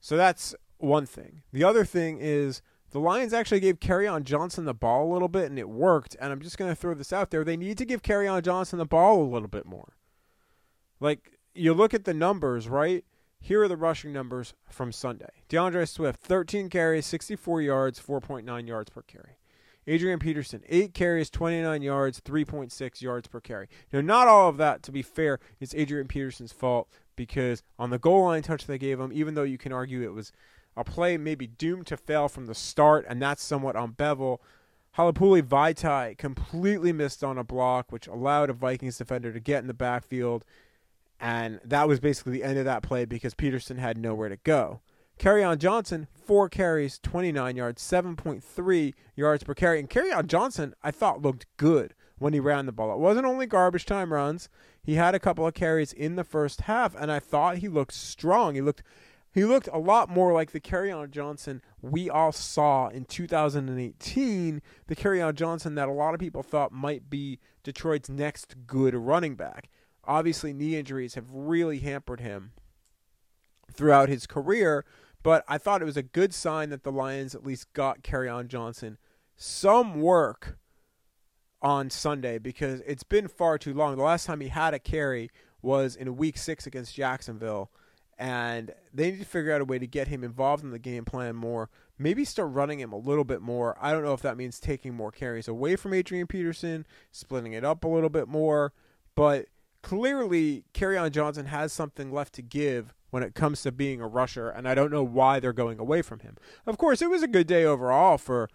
So 0.00 0.16
that's 0.16 0.54
one 0.78 1.06
thing. 1.06 1.42
The 1.52 1.64
other 1.64 1.84
thing 1.84 2.18
is 2.20 2.62
the 2.90 3.00
Lions 3.00 3.32
actually 3.32 3.60
gave 3.60 3.80
Kerryon 3.80 4.24
Johnson 4.24 4.64
the 4.64 4.74
ball 4.74 5.10
a 5.10 5.12
little 5.12 5.28
bit 5.28 5.46
and 5.46 5.58
it 5.58 5.68
worked. 5.68 6.16
And 6.20 6.32
I'm 6.32 6.40
just 6.40 6.58
going 6.58 6.70
to 6.70 6.76
throw 6.76 6.94
this 6.94 7.12
out 7.12 7.30
there. 7.30 7.44
They 7.44 7.56
need 7.56 7.78
to 7.78 7.84
give 7.84 8.02
Kerryon 8.02 8.42
Johnson 8.42 8.78
the 8.78 8.86
ball 8.86 9.22
a 9.22 9.32
little 9.32 9.48
bit 9.48 9.66
more. 9.66 9.96
Like, 11.00 11.38
you 11.54 11.74
look 11.74 11.94
at 11.94 12.04
the 12.04 12.14
numbers, 12.14 12.68
right? 12.68 13.04
Here 13.44 13.60
are 13.60 13.68
the 13.68 13.76
rushing 13.76 14.12
numbers 14.12 14.54
from 14.70 14.92
Sunday. 14.92 15.30
DeAndre 15.48 15.88
Swift, 15.88 16.20
13 16.20 16.70
carries, 16.70 17.06
64 17.06 17.60
yards, 17.60 18.00
4.9 18.00 18.68
yards 18.68 18.88
per 18.88 19.02
carry. 19.02 19.36
Adrian 19.84 20.20
Peterson, 20.20 20.62
8 20.68 20.94
carries, 20.94 21.28
29 21.28 21.82
yards, 21.82 22.20
3.6 22.20 23.02
yards 23.02 23.26
per 23.26 23.40
carry. 23.40 23.66
Now, 23.92 24.00
not 24.00 24.28
all 24.28 24.48
of 24.48 24.58
that, 24.58 24.84
to 24.84 24.92
be 24.92 25.02
fair, 25.02 25.40
is 25.58 25.74
Adrian 25.74 26.06
Peterson's 26.06 26.52
fault 26.52 26.88
because 27.16 27.64
on 27.80 27.90
the 27.90 27.98
goal 27.98 28.26
line 28.26 28.42
touch 28.42 28.66
they 28.66 28.78
gave 28.78 29.00
him, 29.00 29.10
even 29.12 29.34
though 29.34 29.42
you 29.42 29.58
can 29.58 29.72
argue 29.72 30.02
it 30.02 30.14
was 30.14 30.30
a 30.76 30.84
play 30.84 31.16
maybe 31.16 31.48
doomed 31.48 31.88
to 31.88 31.96
fail 31.96 32.28
from 32.28 32.46
the 32.46 32.54
start, 32.54 33.04
and 33.08 33.20
that's 33.20 33.42
somewhat 33.42 33.74
on 33.74 33.92
Bevell. 33.94 34.38
Halapoulivaati 34.96 35.42
Vaitai 35.48 36.16
completely 36.16 36.92
missed 36.92 37.24
on 37.24 37.38
a 37.38 37.44
block, 37.44 37.90
which 37.90 38.06
allowed 38.06 38.50
a 38.50 38.52
Vikings 38.52 38.98
defender 38.98 39.32
to 39.32 39.40
get 39.40 39.62
in 39.62 39.66
the 39.66 39.74
backfield 39.74 40.44
and 41.22 41.60
that 41.64 41.86
was 41.86 42.00
basically 42.00 42.32
the 42.32 42.42
end 42.42 42.58
of 42.58 42.64
that 42.64 42.82
play 42.82 43.04
because 43.04 43.32
Peterson 43.32 43.78
had 43.78 43.96
nowhere 43.96 44.28
to 44.28 44.36
go. 44.38 44.80
Kerryon 45.20 45.58
Johnson, 45.58 46.08
four 46.12 46.48
carries, 46.48 46.98
29 46.98 47.54
yards, 47.54 47.80
7.3 47.80 48.94
yards 49.14 49.44
per 49.44 49.54
carry. 49.54 49.78
And 49.78 49.88
Kerryon 49.88 50.26
Johnson, 50.26 50.74
I 50.82 50.90
thought 50.90 51.22
looked 51.22 51.46
good 51.56 51.94
when 52.18 52.32
he 52.32 52.40
ran 52.40 52.66
the 52.66 52.72
ball. 52.72 52.92
It 52.92 52.98
wasn't 52.98 53.26
only 53.26 53.46
garbage 53.46 53.86
time 53.86 54.12
runs. 54.12 54.48
He 54.82 54.96
had 54.96 55.14
a 55.14 55.20
couple 55.20 55.46
of 55.46 55.54
carries 55.54 55.92
in 55.92 56.16
the 56.16 56.24
first 56.24 56.62
half, 56.62 56.96
and 56.96 57.12
I 57.12 57.20
thought 57.20 57.58
he 57.58 57.68
looked 57.68 57.94
strong. 57.94 58.56
He 58.56 58.60
looked 58.60 58.82
he 59.32 59.44
looked 59.44 59.68
a 59.72 59.78
lot 59.78 60.10
more 60.10 60.32
like 60.32 60.50
the 60.50 60.60
Kerryon 60.60 61.10
Johnson 61.10 61.62
we 61.80 62.10
all 62.10 62.32
saw 62.32 62.88
in 62.88 63.06
2018, 63.06 64.60
the 64.88 64.96
Kerryon 64.96 65.34
Johnson 65.34 65.74
that 65.76 65.88
a 65.88 65.92
lot 65.92 66.12
of 66.12 66.20
people 66.20 66.42
thought 66.42 66.70
might 66.70 67.08
be 67.08 67.38
Detroit's 67.62 68.10
next 68.10 68.66
good 68.66 68.94
running 68.94 69.34
back. 69.34 69.70
Obviously, 70.04 70.52
knee 70.52 70.76
injuries 70.76 71.14
have 71.14 71.30
really 71.30 71.78
hampered 71.78 72.20
him 72.20 72.52
throughout 73.72 74.08
his 74.08 74.26
career, 74.26 74.84
but 75.22 75.44
I 75.48 75.58
thought 75.58 75.82
it 75.82 75.86
was 75.86 75.96
a 75.96 76.02
good 76.02 76.34
sign 76.34 76.70
that 76.70 76.82
the 76.82 76.92
Lions 76.92 77.34
at 77.34 77.44
least 77.44 77.72
got 77.72 78.06
on 78.12 78.48
Johnson 78.48 78.98
some 79.36 80.00
work 80.00 80.58
on 81.60 81.90
Sunday 81.90 82.38
because 82.38 82.80
it's 82.86 83.04
been 83.04 83.28
far 83.28 83.56
too 83.56 83.72
long. 83.72 83.96
The 83.96 84.02
last 84.02 84.26
time 84.26 84.40
he 84.40 84.48
had 84.48 84.74
a 84.74 84.78
carry 84.78 85.30
was 85.62 85.94
in 85.94 86.16
week 86.16 86.36
six 86.36 86.66
against 86.66 86.94
Jacksonville, 86.94 87.70
and 88.18 88.74
they 88.92 89.12
need 89.12 89.20
to 89.20 89.24
figure 89.24 89.52
out 89.52 89.60
a 89.60 89.64
way 89.64 89.78
to 89.78 89.86
get 89.86 90.08
him 90.08 90.24
involved 90.24 90.64
in 90.64 90.70
the 90.70 90.78
game 90.78 91.04
plan 91.04 91.36
more. 91.36 91.70
Maybe 91.98 92.24
start 92.24 92.50
running 92.52 92.80
him 92.80 92.92
a 92.92 92.98
little 92.98 93.24
bit 93.24 93.40
more. 93.40 93.76
I 93.80 93.92
don't 93.92 94.02
know 94.02 94.12
if 94.12 94.22
that 94.22 94.36
means 94.36 94.58
taking 94.58 94.94
more 94.94 95.12
carries 95.12 95.46
away 95.46 95.76
from 95.76 95.94
Adrian 95.94 96.26
Peterson, 96.26 96.84
splitting 97.12 97.52
it 97.52 97.64
up 97.64 97.84
a 97.84 97.88
little 97.88 98.10
bit 98.10 98.26
more, 98.26 98.72
but 99.14 99.46
clearly 99.82 100.64
on 100.80 101.10
Johnson 101.10 101.46
has 101.46 101.72
something 101.72 102.12
left 102.12 102.34
to 102.34 102.42
give 102.42 102.94
when 103.10 103.22
it 103.22 103.34
comes 103.34 103.62
to 103.62 103.72
being 103.72 104.00
a 104.00 104.08
rusher, 104.08 104.48
and 104.48 104.66
I 104.66 104.74
don't 104.74 104.90
know 104.90 105.02
why 105.02 105.38
they're 105.38 105.52
going 105.52 105.78
away 105.78 106.00
from 106.00 106.20
him. 106.20 106.36
Of 106.66 106.78
course, 106.78 107.02
it 107.02 107.10
was 107.10 107.22
a 107.22 107.28
good 107.28 107.46
day 107.46 107.64
overall 107.64 108.16
for 108.16 108.48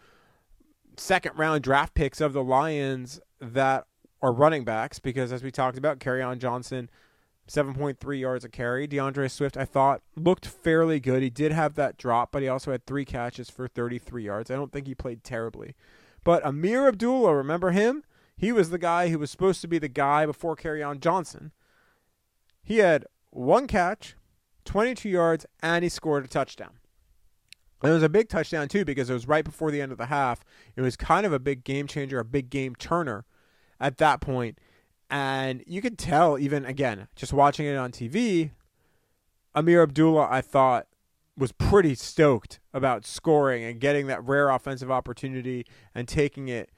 second 0.98 1.38
round 1.38 1.64
draft 1.64 1.94
picks 1.94 2.20
of 2.20 2.34
the 2.34 2.44
Lions 2.44 3.20
that 3.40 3.86
are 4.22 4.34
running 4.34 4.64
backs 4.64 4.98
because, 5.00 5.32
as 5.32 5.44
we 5.44 5.52
talked 5.52 5.78
about, 5.78 6.06
on 6.06 6.40
Johnson. 6.40 6.90
7.3 7.48 8.20
yards 8.20 8.44
a 8.44 8.50
carry. 8.50 8.88
DeAndre 8.88 9.32
Swift, 9.32 9.56
I 9.56 9.64
thought, 9.64 10.02
looked 10.18 10.46
fairly 10.46 11.00
good. 11.00 11.24
He 11.24 11.30
did 11.30 11.54
have 11.54 11.76
that 11.76 11.98
drop, 11.98 12.32
but 12.32 12.42
he 12.42 12.50
also 12.50 12.72
had 12.72 12.86
three 12.86 13.06
catches 13.06 13.50
for 13.50 13.68
33 13.70 14.26
yards. 14.26 14.52
I 14.52 14.56
don't 14.56 14.72
think 14.72 14.86
he 14.86 14.94
played 14.94 15.24
terribly. 15.24 15.74
But 16.26 16.46
Amir 16.46 16.88
Abdullah, 16.90 17.34
remember 17.34 17.72
him? 17.72 18.04
He 18.38 18.52
was 18.52 18.70
the 18.70 18.78
guy 18.78 19.10
who 19.10 19.18
was 19.18 19.32
supposed 19.32 19.62
to 19.62 19.68
be 19.68 19.80
the 19.80 19.88
guy 19.88 20.26
before 20.26 20.56
Kerryon 20.56 21.00
Johnson. 21.00 21.52
He 22.64 22.78
had 22.78 23.06
one 23.32 23.66
catch, 23.66 24.16
22 24.66 25.10
yards, 25.10 25.46
and 25.64 25.84
he 25.84 25.90
scored 25.90 26.24
a 26.24 26.28
touchdown. 26.28 26.78
And 27.82 27.92
it 27.92 27.94
was 27.94 28.04
a 28.04 28.10
big 28.10 28.30
touchdown, 28.30 28.68
too, 28.68 28.86
because 28.86 29.10
it 29.10 29.14
was 29.14 29.28
right 29.28 29.44
before 29.44 29.72
the 29.72 29.82
end 29.82 29.92
of 29.92 29.98
the 29.98 30.08
half. 30.08 30.44
It 30.76 30.82
was 30.82 30.96
kind 30.96 31.26
of 31.26 31.34
a 31.34 31.40
big 31.40 31.64
game 31.64 31.88
changer, 31.88 32.20
a 32.20 32.26
big 32.26 32.50
game 32.50 32.76
turner 32.76 33.26
at 33.80 33.98
that 33.98 34.22
point. 34.22 34.60
And 35.10 35.64
you 35.66 35.82
could 35.82 35.98
tell, 35.98 36.38
even 36.38 36.66
again, 36.66 37.08
just 37.16 37.34
watching 37.34 37.66
it 37.66 37.76
on 37.76 37.92
TV, 37.92 38.52
Amir 39.56 39.82
Abdullah, 39.82 40.28
I 40.30 40.42
thought, 40.42 40.88
was 41.38 41.52
pretty 41.52 41.96
stoked 41.96 42.60
about 42.74 43.06
scoring 43.06 43.64
and 43.64 43.80
getting 43.80 44.08
that 44.08 44.24
rare 44.24 44.50
offensive 44.50 44.92
opportunity 44.92 45.66
and 45.96 46.08
taking 46.08 46.48
it 46.48 46.72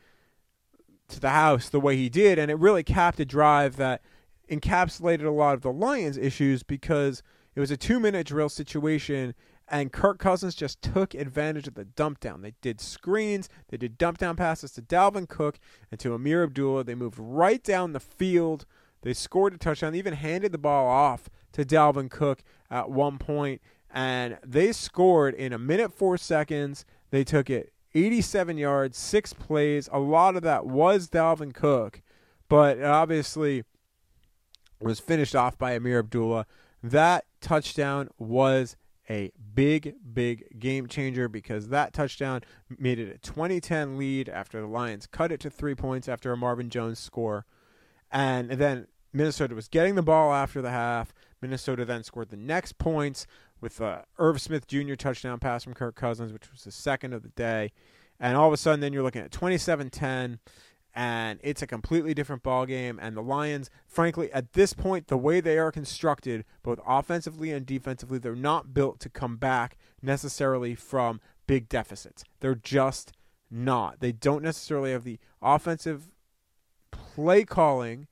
to 1.10 1.20
the 1.20 1.30
house 1.30 1.70
the 1.70 1.80
way 1.80 1.96
he 1.96 2.10
did, 2.10 2.40
and 2.40 2.50
it 2.50 2.58
really 2.58 2.84
capped 2.84 3.20
a 3.20 3.26
drive 3.26 3.76
that 3.78 4.02
encapsulated 4.50 5.26
a 5.26 5.32
lot 5.32 5.54
of 5.54 5.62
the 5.62 5.72
Lions' 5.72 6.18
issues 6.18 6.64
because 6.64 7.22
it 7.56 7.60
was 7.60 7.72
a 7.72 7.78
two-minute 7.78 8.28
drill 8.28 8.50
situation, 8.50 9.36
and 9.68 9.92
Kirk 9.92 10.18
Cousins 10.18 10.56
just 10.56 10.82
took 10.82 11.14
advantage 11.14 11.68
of 11.68 11.76
the 11.76 11.86
dump 11.86 12.20
down. 12.20 12.42
They 12.42 12.54
did 12.62 12.82
screens, 12.82 13.50
they 13.68 13.78
did 13.78 13.98
dump 13.98 14.18
down 14.18 14.36
passes 14.36 14.72
to 14.74 14.82
Dalvin 14.82 15.28
Cook 15.30 15.60
and 15.92 16.00
to 16.00 16.14
Amir 16.14 16.44
Abdullah. 16.44 16.84
They 16.84 16.96
moved 16.96 17.20
right 17.20 17.62
down 17.62 17.94
the 17.94 18.00
field. 18.00 18.66
They 19.02 19.14
scored 19.14 19.54
a 19.54 19.58
touchdown. 19.58 19.94
They 19.94 20.00
even 20.00 20.16
handed 20.16 20.52
the 20.52 20.58
ball 20.58 20.88
off 20.88 21.30
to 21.54 21.64
Dalvin 21.64 22.10
Cook 22.10 22.42
at 22.72 22.90
one 22.90 23.18
point, 23.18 23.62
and 23.92 24.38
they 24.46 24.72
scored 24.72 25.36
in 25.36 25.54
a 25.54 25.60
minute 25.60 25.94
four 25.94 26.18
seconds. 26.18 26.86
They 27.12 27.24
took 27.24 27.50
it 27.50 27.72
87 27.94 28.58
yards, 28.58 28.98
six 28.98 29.34
plays. 29.34 29.90
A 29.92 30.00
lot 30.00 30.36
of 30.36 30.44
that 30.44 30.66
was 30.66 31.10
Dalvin 31.10 31.54
Cook, 31.54 32.02
but 32.48 32.82
obviously 32.82 33.64
was 34.82 35.00
finished 35.00 35.36
off 35.36 35.58
by 35.58 35.74
Amir 35.74 36.00
Abdullah. 36.00 36.46
That 36.82 37.26
touchdown 37.42 38.10
was 38.18 38.78
a 39.10 39.32
big, 39.56 39.96
big 40.14 40.60
game 40.60 40.88
changer 40.88 41.28
because 41.28 41.70
that 41.70 41.94
touchdown 41.94 42.42
made 42.78 43.00
it 43.00 43.14
a 43.14 43.18
2010 43.18 43.98
lead 43.98 44.30
after 44.30 44.62
the 44.62 44.68
Lions 44.68 45.08
cut 45.08 45.32
it 45.32 45.40
to 45.42 45.50
three 45.50 45.76
points 45.76 46.08
after 46.08 46.32
a 46.32 46.38
Marvin 46.38 46.70
Jones 46.70 47.00
score. 47.00 47.46
And 48.12 48.52
then 48.52 48.88
Minnesota 49.12 49.56
was 49.56 49.68
getting 49.68 49.96
the 49.96 50.04
ball 50.04 50.34
after 50.34 50.62
the 50.62 50.70
half. 50.70 51.14
Minnesota 51.42 51.86
then 51.86 52.04
scored 52.04 52.30
the 52.30 52.38
next 52.38 52.78
points 52.78 53.26
with 53.62 53.80
a 53.82 54.06
Irv 54.18 54.42
Smith 54.42 54.68
Jr. 54.68 54.96
touchdown 54.96 55.40
pass 55.40 55.64
from 55.64 55.74
Kirk 55.74 55.96
Cousins, 55.96 56.34
which 56.34 56.52
was 56.52 56.64
the 56.64 56.72
second 56.72 57.14
of 57.14 57.24
the 57.24 57.30
day. 57.30 57.72
And 58.20 58.36
all 58.36 58.48
of 58.48 58.54
a 58.54 58.58
sudden, 58.58 58.82
then 58.82 58.94
you're 58.94 59.04
looking 59.04 59.22
at 59.22 59.32
27 59.32 59.90
10, 59.90 60.40
and 60.94 61.40
it's 61.42 61.62
a 61.62 61.68
completely 61.68 62.14
different 62.14 62.44
ball 62.44 62.66
game. 62.66 63.00
And 63.02 63.16
the 63.16 63.22
Lions, 63.22 63.70
frankly, 63.88 64.32
at 64.34 64.54
this 64.54 64.74
point, 64.74 65.08
the 65.08 65.18
way 65.18 65.40
they 65.40 65.58
are 65.58 65.72
constructed, 65.72 66.44
both 66.64 66.80
offensively 66.86 67.52
and 67.52 67.66
defensively, 67.66 68.18
they're 68.18 68.36
not 68.36 68.74
built 68.74 69.00
to 69.02 69.10
come 69.10 69.38
back 69.38 69.78
necessarily 70.02 70.76
from 70.76 71.22
big 71.48 71.70
deficits. 71.70 72.24
They're 72.42 72.56
just 72.56 73.14
not. 73.50 74.00
They 74.00 74.12
don't 74.12 74.44
necessarily 74.44 74.92
have 74.92 75.04
the 75.04 75.20
offensive 75.42 76.12
play 76.92 77.44
calling 77.44 78.08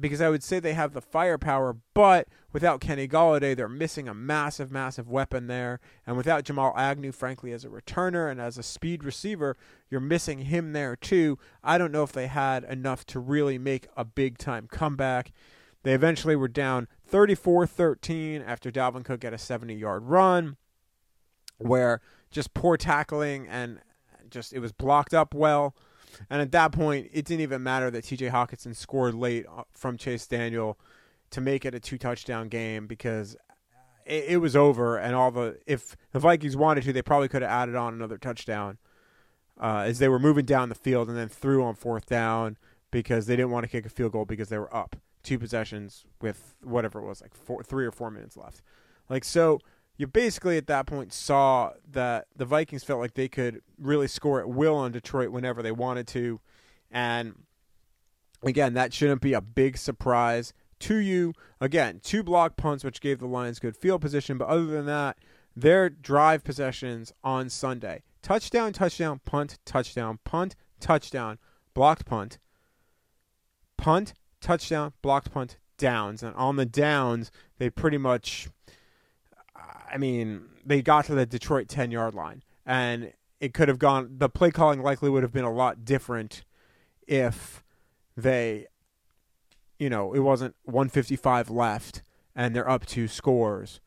because 0.00 0.20
I 0.20 0.28
would 0.28 0.42
say 0.42 0.58
they 0.58 0.72
have 0.74 0.92
the 0.92 1.00
firepower, 1.00 1.76
but 1.94 2.28
without 2.52 2.80
Kenny 2.80 3.06
Golladay, 3.06 3.54
they're 3.54 3.68
missing 3.68 4.08
a 4.08 4.14
massive, 4.14 4.70
massive 4.70 5.08
weapon 5.08 5.46
there. 5.46 5.80
And 6.06 6.16
without 6.16 6.44
Jamal 6.44 6.72
Agnew, 6.76 7.12
frankly, 7.12 7.52
as 7.52 7.64
a 7.64 7.68
returner 7.68 8.30
and 8.30 8.40
as 8.40 8.58
a 8.58 8.62
speed 8.62 9.04
receiver, 9.04 9.56
you're 9.90 10.00
missing 10.00 10.40
him 10.40 10.72
there 10.72 10.96
too. 10.96 11.38
I 11.62 11.78
don't 11.78 11.92
know 11.92 12.02
if 12.02 12.12
they 12.12 12.26
had 12.26 12.64
enough 12.64 13.04
to 13.06 13.20
really 13.20 13.58
make 13.58 13.88
a 13.96 14.04
big 14.04 14.38
time 14.38 14.68
comeback. 14.70 15.32
They 15.82 15.92
eventually 15.92 16.36
were 16.36 16.48
down 16.48 16.88
34 17.06 17.66
13 17.66 18.42
after 18.42 18.70
Dalvin 18.70 19.04
Cook 19.04 19.22
had 19.22 19.32
a 19.32 19.38
70 19.38 19.74
yard 19.74 20.04
run, 20.04 20.56
where 21.58 22.00
just 22.30 22.54
poor 22.54 22.76
tackling 22.76 23.46
and 23.48 23.80
just 24.30 24.52
it 24.52 24.60
was 24.60 24.72
blocked 24.72 25.14
up 25.14 25.34
well. 25.34 25.74
And 26.28 26.40
at 26.40 26.52
that 26.52 26.72
point, 26.72 27.08
it 27.12 27.24
didn't 27.24 27.42
even 27.42 27.62
matter 27.62 27.90
that 27.90 28.04
TJ 28.04 28.30
Hockenson 28.30 28.74
scored 28.74 29.14
late 29.14 29.46
uh, 29.46 29.64
from 29.72 29.96
Chase 29.96 30.26
Daniel 30.26 30.78
to 31.30 31.40
make 31.40 31.64
it 31.64 31.74
a 31.74 31.80
two 31.80 31.98
touchdown 31.98 32.48
game 32.48 32.86
because 32.86 33.36
it, 34.04 34.24
it, 34.28 34.36
was 34.38 34.56
over. 34.56 34.96
And 34.96 35.14
all 35.14 35.30
the 35.30 35.58
if 35.66 35.96
the 36.12 36.18
Vikings 36.18 36.56
wanted 36.56 36.84
to, 36.84 36.92
they 36.92 37.02
probably 37.02 37.28
could 37.28 37.42
have 37.42 37.50
added 37.50 37.74
on 37.74 37.94
another 37.94 38.18
touchdown 38.18 38.78
uh, 39.60 39.84
as 39.86 39.98
they 39.98 40.08
were 40.08 40.18
moving 40.18 40.44
down 40.44 40.68
the 40.68 40.74
field 40.74 41.08
and 41.08 41.16
then 41.16 41.28
threw 41.28 41.62
on 41.62 41.74
fourth 41.74 42.06
down 42.06 42.56
because 42.90 43.26
they 43.26 43.36
didn't 43.36 43.50
want 43.50 43.64
to 43.64 43.68
kick 43.68 43.86
a 43.86 43.88
field 43.88 44.12
goal 44.12 44.24
because 44.24 44.48
they 44.48 44.58
were 44.58 44.74
up 44.74 44.96
two 45.22 45.38
possessions 45.38 46.04
with 46.20 46.54
whatever 46.62 47.00
it 47.00 47.06
was 47.06 47.20
like 47.20 47.34
four, 47.34 47.62
three 47.62 47.86
or 47.86 47.92
four 47.92 48.10
minutes 48.10 48.36
left. 48.36 48.62
Like 49.08 49.24
so 49.24 49.60
you 50.00 50.06
basically 50.06 50.56
at 50.56 50.66
that 50.66 50.86
point 50.86 51.12
saw 51.12 51.72
that 51.92 52.26
the 52.34 52.46
Vikings 52.46 52.82
felt 52.82 53.00
like 53.00 53.12
they 53.12 53.28
could 53.28 53.60
really 53.78 54.08
score 54.08 54.40
at 54.40 54.48
will 54.48 54.74
on 54.74 54.92
Detroit 54.92 55.28
whenever 55.28 55.60
they 55.62 55.72
wanted 55.72 56.06
to. 56.08 56.40
And 56.90 57.34
again, 58.42 58.72
that 58.72 58.94
shouldn't 58.94 59.20
be 59.20 59.34
a 59.34 59.42
big 59.42 59.76
surprise 59.76 60.54
to 60.78 60.96
you. 60.96 61.34
Again, 61.60 62.00
two 62.02 62.22
block 62.22 62.56
punts, 62.56 62.82
which 62.82 63.02
gave 63.02 63.18
the 63.18 63.26
Lions 63.26 63.58
good 63.58 63.76
field 63.76 64.00
position. 64.00 64.38
But 64.38 64.48
other 64.48 64.64
than 64.64 64.86
that, 64.86 65.18
their 65.54 65.90
drive 65.90 66.44
possessions 66.44 67.12
on 67.22 67.50
Sunday 67.50 68.02
touchdown, 68.22 68.72
touchdown, 68.72 69.20
punt, 69.26 69.58
touchdown, 69.66 70.18
punt, 70.24 70.56
touchdown, 70.80 71.38
blocked 71.74 72.06
punt, 72.06 72.38
punt, 73.76 74.14
touchdown, 74.40 74.94
blocked 75.02 75.30
punt, 75.30 75.58
downs, 75.76 76.22
and 76.22 76.34
on 76.36 76.56
the 76.56 76.64
downs, 76.64 77.30
they 77.58 77.68
pretty 77.68 77.98
much, 77.98 78.48
I 79.90 79.98
mean, 79.98 80.42
they 80.64 80.82
got 80.82 81.06
to 81.06 81.14
the 81.14 81.26
Detroit 81.26 81.68
10 81.68 81.90
yard 81.90 82.14
line, 82.14 82.42
and 82.64 83.12
it 83.40 83.54
could 83.54 83.68
have 83.68 83.78
gone, 83.78 84.16
the 84.18 84.28
play 84.28 84.50
calling 84.50 84.82
likely 84.82 85.10
would 85.10 85.22
have 85.22 85.32
been 85.32 85.44
a 85.44 85.52
lot 85.52 85.84
different 85.84 86.44
if 87.06 87.62
they, 88.16 88.66
you 89.78 89.88
know, 89.88 90.12
it 90.12 90.20
wasn't 90.20 90.54
155 90.64 91.50
left 91.50 92.02
and 92.36 92.54
they're 92.54 92.68
up 92.68 92.86
two 92.86 93.08
scores. 93.08 93.80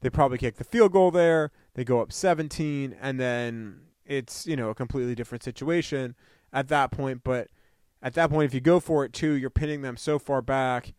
They 0.00 0.10
probably 0.10 0.38
kick 0.38 0.56
the 0.56 0.64
field 0.64 0.92
goal 0.92 1.10
there, 1.10 1.50
they 1.74 1.84
go 1.84 2.00
up 2.00 2.12
17, 2.12 2.96
and 3.00 3.18
then 3.18 3.80
it's, 4.04 4.46
you 4.46 4.56
know, 4.56 4.70
a 4.70 4.74
completely 4.74 5.14
different 5.14 5.42
situation 5.42 6.14
at 6.52 6.68
that 6.68 6.90
point. 6.90 7.22
But 7.24 7.48
at 8.02 8.14
that 8.14 8.30
point, 8.30 8.46
if 8.46 8.54
you 8.54 8.60
go 8.60 8.80
for 8.80 9.04
it 9.04 9.12
too, 9.12 9.32
you're 9.32 9.50
pinning 9.50 9.82
them 9.82 9.96
so 9.96 10.18
far 10.18 10.42
back, 10.42 10.92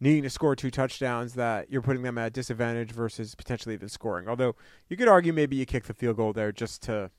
needing 0.00 0.22
to 0.22 0.30
score 0.30 0.54
two 0.54 0.70
touchdowns 0.70 1.34
that 1.34 1.70
you're 1.70 1.82
putting 1.82 2.02
them 2.02 2.18
at 2.18 2.26
a 2.26 2.30
disadvantage 2.30 2.92
versus 2.92 3.34
potentially 3.34 3.74
even 3.74 3.88
scoring. 3.88 4.28
Although 4.28 4.54
you 4.88 4.96
could 4.96 5.08
argue 5.08 5.32
maybe 5.32 5.56
you 5.56 5.66
kick 5.66 5.84
the 5.84 5.94
field 5.94 6.16
goal 6.16 6.32
there 6.32 6.52
just 6.52 6.82
to 6.82 7.10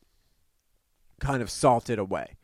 kind 1.19 1.41
of 1.41 1.49
salt 1.49 1.89
it 1.89 1.97
away. 1.97 2.37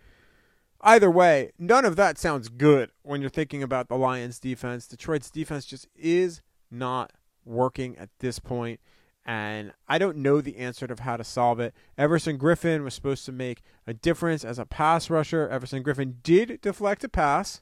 Either 0.82 1.10
way, 1.10 1.52
none 1.58 1.86
of 1.86 1.96
that 1.96 2.18
sounds 2.18 2.50
good 2.50 2.90
when 3.04 3.22
you're 3.22 3.30
thinking 3.30 3.64
about 3.64 3.88
the 3.88 3.96
Lions 3.96 4.40
defense. 4.40 4.88
Detroit's 4.88 5.30
defense 5.30 5.66
just 5.66 5.88
is 5.96 6.42
not 6.70 7.14
working 7.46 7.98
at 7.98 8.10
this 8.20 8.40
point 8.40 8.80
and 9.26 9.72
I 9.88 9.98
don't 9.98 10.18
know 10.18 10.42
the 10.42 10.58
answer 10.58 10.86
to 10.88 11.02
how 11.02 11.18
to 11.18 11.24
solve 11.24 11.60
it. 11.60 11.74
Everson 11.98 12.38
Griffen 12.38 12.84
was 12.84 12.94
supposed 12.94 13.26
to 13.26 13.32
make 13.32 13.62
a 13.88 13.94
difference 13.94 14.44
as 14.44 14.60
a 14.60 14.66
pass 14.66 15.10
rusher. 15.10 15.48
Everson 15.48 15.84
Griffen 15.84 16.16
did 16.24 16.60
deflect 16.62 17.04
a 17.04 17.10
pass, 17.10 17.62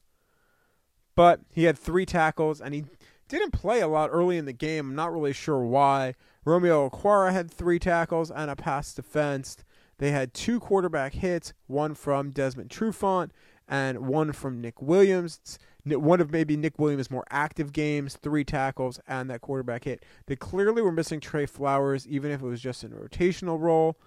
but 1.15 1.41
he 1.53 1.65
had 1.65 1.77
three 1.77 2.05
tackles 2.05 2.61
and 2.61 2.73
he 2.73 2.85
didn't 3.27 3.51
play 3.51 3.79
a 3.79 3.87
lot 3.87 4.09
early 4.11 4.37
in 4.37 4.45
the 4.45 4.53
game. 4.53 4.89
I'm 4.89 4.95
not 4.95 5.13
really 5.13 5.33
sure 5.33 5.63
why. 5.63 6.15
Romeo 6.43 6.89
Okwara 6.89 7.31
had 7.31 7.51
three 7.51 7.79
tackles 7.79 8.31
and 8.31 8.49
a 8.49 8.55
pass 8.55 8.93
defense. 8.93 9.57
They 9.99 10.11
had 10.11 10.33
two 10.33 10.59
quarterback 10.59 11.13
hits, 11.13 11.53
one 11.67 11.93
from 11.93 12.31
Desmond 12.31 12.69
Trufant 12.69 13.29
and 13.67 14.07
one 14.07 14.31
from 14.31 14.59
Nick 14.59 14.81
Williams 14.81 15.59
one 15.85 16.21
of 16.21 16.31
maybe 16.31 16.55
Nick 16.55 16.77
Williams' 16.77 17.09
more 17.09 17.25
active 17.29 17.73
games, 17.73 18.15
three 18.15 18.43
tackles, 18.43 18.99
and 19.07 19.29
that 19.29 19.41
quarterback 19.41 19.85
hit. 19.85 20.05
They 20.27 20.35
clearly 20.35 20.81
were 20.81 20.91
missing 20.91 21.19
Trey 21.19 21.45
Flowers, 21.45 22.07
even 22.07 22.31
if 22.31 22.41
it 22.41 22.45
was 22.45 22.61
just 22.61 22.83
in 22.83 22.93
a 22.93 22.95
rotational 22.95 23.59
role. 23.59 23.97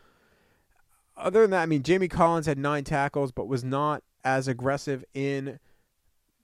Other 1.16 1.42
than 1.42 1.50
that, 1.50 1.62
I 1.62 1.66
mean, 1.66 1.82
Jamie 1.82 2.08
Collins 2.08 2.46
had 2.46 2.58
nine 2.58 2.84
tackles, 2.84 3.32
but 3.32 3.48
was 3.48 3.64
not 3.64 4.02
as 4.24 4.48
aggressive 4.48 5.04
in 5.14 5.58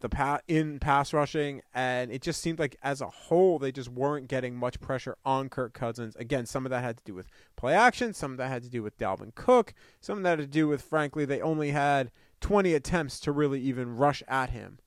the 0.00 0.08
pa- 0.08 0.40
in 0.48 0.78
pass 0.78 1.12
rushing, 1.12 1.62
and 1.74 2.10
it 2.10 2.22
just 2.22 2.40
seemed 2.40 2.58
like 2.58 2.76
as 2.82 3.00
a 3.00 3.08
whole 3.08 3.58
they 3.58 3.70
just 3.70 3.88
weren't 3.88 4.28
getting 4.28 4.56
much 4.56 4.80
pressure 4.80 5.16
on 5.24 5.48
Kirk 5.48 5.72
Cousins. 5.74 6.16
Again, 6.16 6.46
some 6.46 6.66
of 6.66 6.70
that 6.70 6.82
had 6.82 6.96
to 6.98 7.04
do 7.04 7.14
with 7.14 7.28
play 7.56 7.74
action, 7.74 8.14
some 8.14 8.32
of 8.32 8.38
that 8.38 8.48
had 8.48 8.62
to 8.62 8.70
do 8.70 8.82
with 8.82 8.98
Dalvin 8.98 9.34
Cook, 9.34 9.74
some 10.00 10.18
of 10.18 10.24
that 10.24 10.38
had 10.38 10.40
to 10.40 10.46
do 10.46 10.66
with, 10.66 10.82
frankly, 10.82 11.24
they 11.24 11.40
only 11.40 11.70
had 11.70 12.10
20 12.40 12.74
attempts 12.74 13.20
to 13.20 13.32
really 13.32 13.60
even 13.60 13.96
rush 13.96 14.22
at 14.26 14.50
him. 14.50 14.78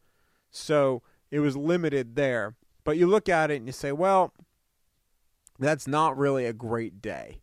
So 0.49 1.04
it 1.32 1.39
was 1.39 1.56
limited 1.56 2.15
there. 2.15 2.56
But 2.84 2.97
you 2.97 3.08
look 3.08 3.30
at 3.30 3.49
it 3.52 3.58
and 3.58 3.67
you 3.67 3.71
say, 3.71 3.91
well, 3.91 4.34
that's 5.60 5.88
not 5.88 6.17
really 6.17 6.45
a 6.45 6.54
great 6.54 7.02
day. 7.02 7.41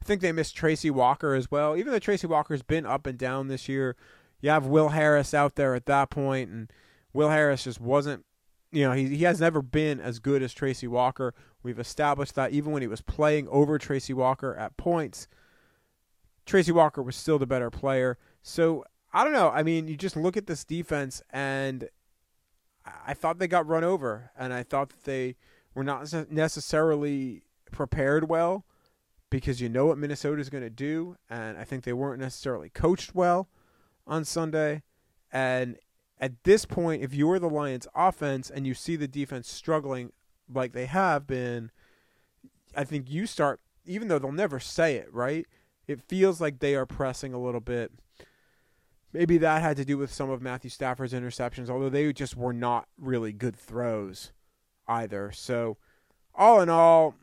I 0.00 0.04
think 0.04 0.20
they 0.20 0.32
missed 0.32 0.56
Tracy 0.56 0.90
Walker 0.90 1.34
as 1.34 1.50
well. 1.50 1.76
Even 1.76 1.92
though 1.92 1.98
Tracy 1.98 2.26
Walker's 2.26 2.62
been 2.62 2.84
up 2.84 3.06
and 3.06 3.16
down 3.16 3.46
this 3.46 3.68
year, 3.68 3.96
you 4.40 4.50
have 4.50 4.66
Will 4.66 4.88
Harris 4.88 5.32
out 5.32 5.54
there 5.54 5.74
at 5.74 5.86
that 5.86 6.10
point, 6.10 6.50
and 6.50 6.72
Will 7.12 7.30
Harris 7.30 7.64
just 7.64 7.80
wasn't, 7.80 8.24
you 8.70 8.82
know, 8.84 8.92
he, 8.92 9.08
he 9.08 9.24
has 9.24 9.40
never 9.40 9.62
been 9.62 10.00
as 10.00 10.18
good 10.18 10.42
as 10.42 10.52
Tracy 10.52 10.86
Walker. 10.86 11.34
We've 11.62 11.78
established 11.78 12.34
that 12.34 12.52
even 12.52 12.72
when 12.72 12.82
he 12.82 12.88
was 12.88 13.02
playing 13.02 13.48
over 13.48 13.78
Tracy 13.78 14.12
Walker 14.12 14.54
at 14.56 14.76
points, 14.76 15.28
Tracy 16.46 16.72
Walker 16.72 17.02
was 17.02 17.16
still 17.16 17.38
the 17.38 17.46
better 17.46 17.70
player. 17.70 18.18
So 18.42 18.84
I 19.12 19.24
don't 19.24 19.32
know. 19.32 19.50
I 19.50 19.62
mean, 19.62 19.88
you 19.88 19.96
just 19.96 20.16
look 20.16 20.36
at 20.36 20.46
this 20.46 20.64
defense, 20.64 21.22
and 21.30 21.88
I 23.06 23.14
thought 23.14 23.38
they 23.38 23.48
got 23.48 23.66
run 23.66 23.84
over, 23.84 24.30
and 24.38 24.52
I 24.52 24.62
thought 24.62 24.88
that 24.88 25.04
they 25.04 25.36
were 25.74 25.84
not 25.84 26.12
necessarily 26.30 27.42
prepared 27.70 28.28
well 28.28 28.64
because 29.30 29.60
you 29.60 29.68
know 29.68 29.86
what 29.86 29.98
Minnesota 29.98 30.40
is 30.40 30.50
going 30.50 30.64
to 30.64 30.70
do, 30.70 31.16
and 31.30 31.56
I 31.56 31.64
think 31.64 31.84
they 31.84 31.92
weren't 31.92 32.20
necessarily 32.20 32.68
coached 32.68 33.14
well 33.14 33.48
on 34.06 34.24
Sunday. 34.24 34.82
And 35.32 35.76
at 36.22 36.44
this 36.44 36.64
point, 36.64 37.02
if 37.02 37.12
you're 37.12 37.38
the 37.38 37.50
Lions 37.50 37.86
offense 37.94 38.48
and 38.48 38.66
you 38.66 38.72
see 38.72 38.96
the 38.96 39.08
defense 39.08 39.50
struggling 39.50 40.12
like 40.52 40.72
they 40.72 40.86
have 40.86 41.26
been, 41.26 41.70
I 42.74 42.84
think 42.84 43.10
you 43.10 43.26
start, 43.26 43.60
even 43.84 44.08
though 44.08 44.18
they'll 44.18 44.32
never 44.32 44.58
say 44.58 44.96
it, 44.96 45.12
right? 45.12 45.46
It 45.86 46.00
feels 46.00 46.40
like 46.40 46.60
they 46.60 46.74
are 46.74 46.86
pressing 46.86 47.34
a 47.34 47.42
little 47.42 47.60
bit 47.60 47.92
Maybe 49.12 49.36
that 49.38 49.60
had 49.60 49.76
to 49.76 49.84
do 49.84 49.98
with 49.98 50.12
some 50.12 50.30
of 50.30 50.40
Matthew 50.40 50.70
Stafford's 50.70 51.12
interceptions, 51.12 51.68
although 51.68 51.90
they 51.90 52.12
just 52.12 52.36
were 52.36 52.54
not 52.54 52.88
really 52.98 53.32
good 53.32 53.54
throws 53.54 54.32
either. 54.88 55.30
So, 55.32 55.76
all 56.34 56.62
in 56.62 56.70
all, 56.70 57.14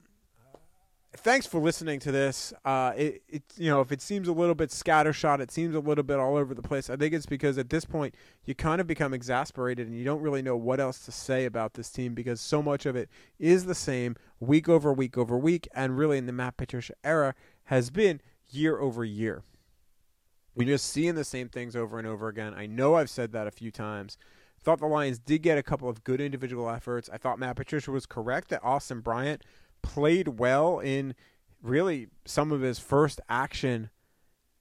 thanks 1.16 1.48
for 1.48 1.60
listening 1.60 2.00
to 2.00 2.12
this. 2.12 2.54
Uh, 2.64 2.94
it, 2.96 3.24
it, 3.28 3.44
you 3.58 3.70
know, 3.70 3.82
if 3.82 3.92
it 3.92 4.02
seems 4.02 4.28
a 4.28 4.32
little 4.32 4.56
bit 4.56 4.70
scattershot, 4.70 5.40
it 5.40 5.52
seems 5.52 5.76
a 5.76 5.80
little 5.80 6.04
bit 6.04 6.20
all 6.20 6.36
over 6.36 6.54
the 6.54 6.62
place. 6.62 6.90
I 6.90 6.96
think 6.96 7.14
it's 7.14 7.26
because 7.26 7.58
at 7.58 7.70
this 7.70 7.86
point 7.86 8.16
you 8.46 8.56
kind 8.56 8.80
of 8.80 8.88
become 8.88 9.14
exasperated 9.14 9.88
and 9.88 9.98
you 9.98 10.06
don't 10.06 10.22
really 10.22 10.42
know 10.42 10.56
what 10.56 10.80
else 10.80 11.00
to 11.06 11.12
say 11.12 11.46
about 11.46 11.74
this 11.74 11.90
team 11.90 12.14
because 12.14 12.40
so 12.40 12.62
much 12.62 12.86
of 12.86 12.96
it 12.96 13.10
is 13.40 13.66
the 13.66 13.76
same 13.76 14.16
week 14.40 14.70
over 14.70 14.94
week 14.94 15.18
over 15.18 15.38
week, 15.38 15.68
and 15.74 15.98
really 15.98 16.18
in 16.18 16.26
the 16.26 16.34
Matt 16.34 16.58
Patricia 16.58 16.94
era 17.04 17.36
has 17.66 17.90
been 17.90 18.22
year 18.50 18.80
over 18.80 19.04
year. 19.04 19.44
We're 20.56 20.68
just 20.68 20.88
seeing 20.88 21.16
the 21.16 21.24
same 21.24 21.50
things 21.50 21.76
over 21.76 21.98
and 21.98 22.08
over 22.08 22.28
again. 22.28 22.54
I 22.54 22.66
know 22.66 22.96
I've 22.96 23.10
said 23.10 23.32
that 23.32 23.48
a 23.48 23.52
few 23.52 23.72
times. 23.72 24.18
Thought 24.62 24.80
the 24.80 24.88
Lions 24.88 25.20
did 25.20 25.42
get 25.42 25.58
a 25.58 25.64
couple 25.64 25.88
of 25.88 26.04
good 26.04 26.20
individual 26.20 26.70
efforts. 26.70 27.10
I 27.12 27.18
thought 27.18 27.40
Matt 27.40 27.56
Patricia 27.56 27.92
was 27.92 28.06
correct 28.06 28.50
that 28.50 28.64
Austin 28.64 29.00
Bryant 29.00 29.44
played 29.82 30.40
well 30.40 30.80
in 30.80 31.16
really 31.62 32.08
some 32.26 32.52
of 32.52 32.62
his 32.62 32.80
first 32.80 33.20
action 33.30 33.90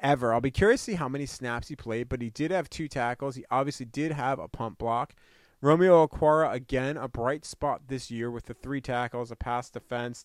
ever. 0.00 0.32
I'll 0.32 0.40
be 0.40 0.50
curious 0.50 0.84
to 0.84 0.92
see 0.92 0.96
how 0.96 1.08
many 1.08 1.26
snaps 1.26 1.68
he 1.68 1.76
played, 1.76 2.08
but 2.08 2.22
he 2.22 2.30
did 2.30 2.50
have 2.50 2.70
two 2.70 2.88
tackles. 2.88 3.36
He 3.36 3.44
obviously 3.50 3.86
did 3.86 4.12
have 4.12 4.38
a 4.38 4.48
pump 4.48 4.78
block. 4.78 5.14
Romeo 5.60 6.06
Okwara, 6.06 6.52
again, 6.52 6.96
a 6.96 7.08
bright 7.08 7.44
spot 7.44 7.82
this 7.88 8.10
year 8.10 8.30
with 8.30 8.46
the 8.46 8.54
three 8.54 8.80
tackles, 8.80 9.30
a 9.30 9.36
pass 9.36 9.70
defense. 9.70 10.24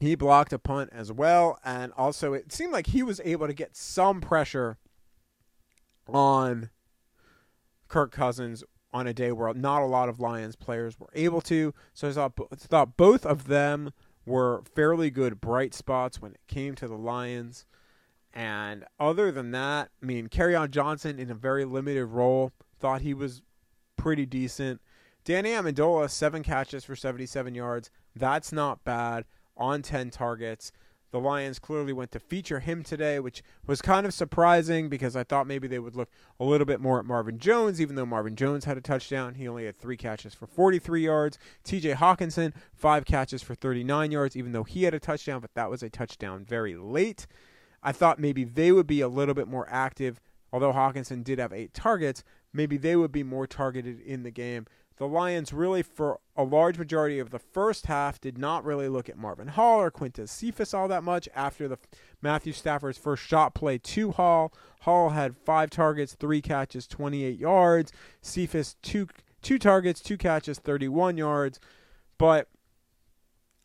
He 0.00 0.14
blocked 0.14 0.52
a 0.52 0.58
punt 0.58 0.90
as 0.92 1.12
well, 1.12 1.58
and 1.64 1.92
also 1.96 2.32
it 2.32 2.52
seemed 2.52 2.72
like 2.72 2.88
he 2.88 3.02
was 3.02 3.20
able 3.24 3.46
to 3.46 3.52
get 3.52 3.76
some 3.76 4.20
pressure 4.20 4.78
on 6.08 6.70
Kirk 7.88 8.12
Cousins 8.12 8.64
on 8.92 9.06
a 9.06 9.14
day 9.14 9.32
where 9.32 9.52
not 9.54 9.82
a 9.82 9.86
lot 9.86 10.08
of 10.08 10.20
Lions 10.20 10.56
players 10.56 10.98
were 10.98 11.10
able 11.14 11.40
to. 11.42 11.74
So 11.94 12.08
I 12.08 12.12
thought, 12.12 12.32
thought 12.56 12.96
both 12.96 13.26
of 13.26 13.46
them 13.46 13.92
were 14.24 14.62
fairly 14.74 15.10
good 15.10 15.40
bright 15.40 15.74
spots 15.74 16.20
when 16.20 16.32
it 16.32 16.40
came 16.46 16.74
to 16.76 16.88
the 16.88 16.96
Lions. 16.96 17.66
And 18.32 18.84
other 19.00 19.32
than 19.32 19.50
that, 19.52 19.90
I 20.02 20.06
mean, 20.06 20.28
Kerryon 20.28 20.70
Johnson 20.70 21.18
in 21.18 21.30
a 21.30 21.34
very 21.34 21.64
limited 21.64 22.06
role, 22.06 22.52
thought 22.78 23.00
he 23.00 23.14
was 23.14 23.42
pretty 23.96 24.26
decent. 24.26 24.80
Danny 25.24 25.50
Amendola, 25.50 26.08
seven 26.08 26.42
catches 26.42 26.84
for 26.84 26.94
77 26.94 27.54
yards. 27.54 27.90
That's 28.14 28.52
not 28.52 28.84
bad 28.84 29.24
on 29.56 29.82
10 29.82 30.10
targets. 30.10 30.72
The 31.10 31.20
Lions 31.20 31.58
clearly 31.58 31.92
went 31.92 32.10
to 32.12 32.20
feature 32.20 32.60
him 32.60 32.82
today, 32.82 33.18
which 33.18 33.42
was 33.66 33.80
kind 33.80 34.04
of 34.04 34.12
surprising 34.12 34.88
because 34.88 35.16
I 35.16 35.24
thought 35.24 35.46
maybe 35.46 35.66
they 35.66 35.78
would 35.78 35.96
look 35.96 36.10
a 36.38 36.44
little 36.44 36.66
bit 36.66 36.80
more 36.80 36.98
at 36.98 37.06
Marvin 37.06 37.38
Jones, 37.38 37.80
even 37.80 37.96
though 37.96 38.04
Marvin 38.04 38.36
Jones 38.36 38.66
had 38.66 38.76
a 38.76 38.82
touchdown. 38.82 39.34
He 39.34 39.48
only 39.48 39.64
had 39.64 39.78
three 39.78 39.96
catches 39.96 40.34
for 40.34 40.46
43 40.46 41.02
yards. 41.02 41.38
TJ 41.64 41.94
Hockenson, 41.94 42.52
five 42.74 43.06
catches 43.06 43.42
for 43.42 43.54
39 43.54 44.10
yards, 44.10 44.36
even 44.36 44.52
though 44.52 44.64
he 44.64 44.82
had 44.82 44.92
a 44.92 45.00
touchdown, 45.00 45.40
but 45.40 45.54
that 45.54 45.70
was 45.70 45.82
a 45.82 45.88
touchdown 45.88 46.44
very 46.44 46.76
late. 46.76 47.26
I 47.82 47.92
thought 47.92 48.18
maybe 48.18 48.44
they 48.44 48.70
would 48.72 48.86
be 48.86 49.00
a 49.00 49.08
little 49.08 49.34
bit 49.34 49.48
more 49.48 49.66
active, 49.70 50.20
although 50.52 50.72
Hockenson 50.72 51.24
did 51.24 51.38
have 51.38 51.52
eight 51.54 51.72
targets. 51.72 52.22
Maybe 52.52 52.76
they 52.76 52.96
would 52.96 53.12
be 53.12 53.22
more 53.22 53.46
targeted 53.46 54.00
in 54.00 54.24
the 54.24 54.30
game 54.30 54.66
the 54.98 55.06
Lions 55.06 55.52
really, 55.52 55.82
for 55.82 56.20
a 56.36 56.42
large 56.42 56.76
majority 56.76 57.18
of 57.18 57.30
the 57.30 57.38
first 57.38 57.86
half, 57.86 58.20
did 58.20 58.36
not 58.36 58.64
really 58.64 58.88
look 58.88 59.08
at 59.08 59.16
Marvin 59.16 59.48
Hall 59.48 59.80
or 59.80 59.90
Quintez 59.90 60.28
Cephus 60.28 60.74
all 60.74 60.88
that 60.88 61.04
much 61.04 61.28
after 61.34 61.68
the 61.68 61.78
Matthew 62.20 62.52
Stafford's 62.52 62.98
first 62.98 63.22
shot 63.22 63.54
play 63.54 63.78
to 63.78 64.10
Hall. 64.12 64.52
Hall 64.80 65.10
had 65.10 65.36
five 65.36 65.70
targets, 65.70 66.14
three 66.14 66.42
catches, 66.42 66.86
28 66.86 67.38
yards. 67.38 67.92
Cephus, 68.20 68.76
two, 68.82 69.08
two 69.40 69.58
targets, 69.58 70.00
two 70.00 70.16
catches, 70.16 70.58
31 70.58 71.16
yards. 71.16 71.60
But 72.18 72.48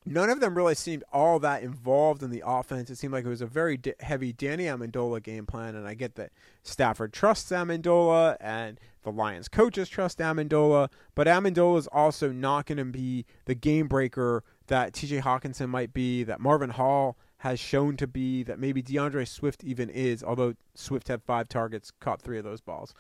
none 0.06 0.30
of 0.30 0.40
them 0.40 0.56
really 0.56 0.76
seemed 0.76 1.04
all 1.12 1.40
that 1.40 1.64
involved 1.64 2.24
in 2.24 2.30
the 2.30 2.44
offense. 2.46 2.90
It 2.90 2.98
seemed 2.98 3.14
like 3.14 3.26
it 3.26 3.30
was 3.30 3.42
a 3.42 3.48
very 3.48 3.78
d- 3.78 3.94
heavy 4.00 4.34
Danny 4.34 4.66
Amendola 4.66 5.22
game 5.22 5.46
plan, 5.46 5.76
and 5.76 5.88
I 5.88 5.94
get 5.94 6.16
that 6.16 6.32
Stafford 6.62 7.14
trusts 7.14 7.52
Amendola 7.52 8.38
and 8.40 8.80
the 9.04 9.12
Lions 9.12 9.48
coaches 9.48 9.90
trust 9.90 10.20
Amendola, 10.20 10.90
but 11.16 11.28
Amendola 11.28 11.78
is 11.78 11.88
also 11.88 12.32
not 12.32 12.66
going 12.66 12.78
to 12.78 12.86
be 12.86 13.26
the 13.46 13.56
game 13.56 13.88
breaker 13.88 14.44
that 14.68 14.94
TJ 14.94 15.22
Hockenson 15.22 15.70
might 15.70 15.94
be, 15.94 16.24
that 16.24 16.40
Marvin 16.40 16.72
Hall 16.72 17.18
has 17.38 17.60
shown 17.60 17.98
to 17.98 18.08
be, 18.08 18.44
that 18.44 18.60
maybe 18.60 18.82
DeAndre 18.82 19.28
Swift 19.28 19.64
even 19.64 19.90
is, 19.90 20.24
although 20.24 20.56
Swift 20.76 21.10
had 21.10 21.22
five 21.22 21.50
targets, 21.50 21.92
caught 22.00 22.22
three 22.22 22.38
of 22.38 22.46
those 22.46 22.62
balls. 22.62 22.94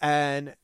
And 0.00 0.54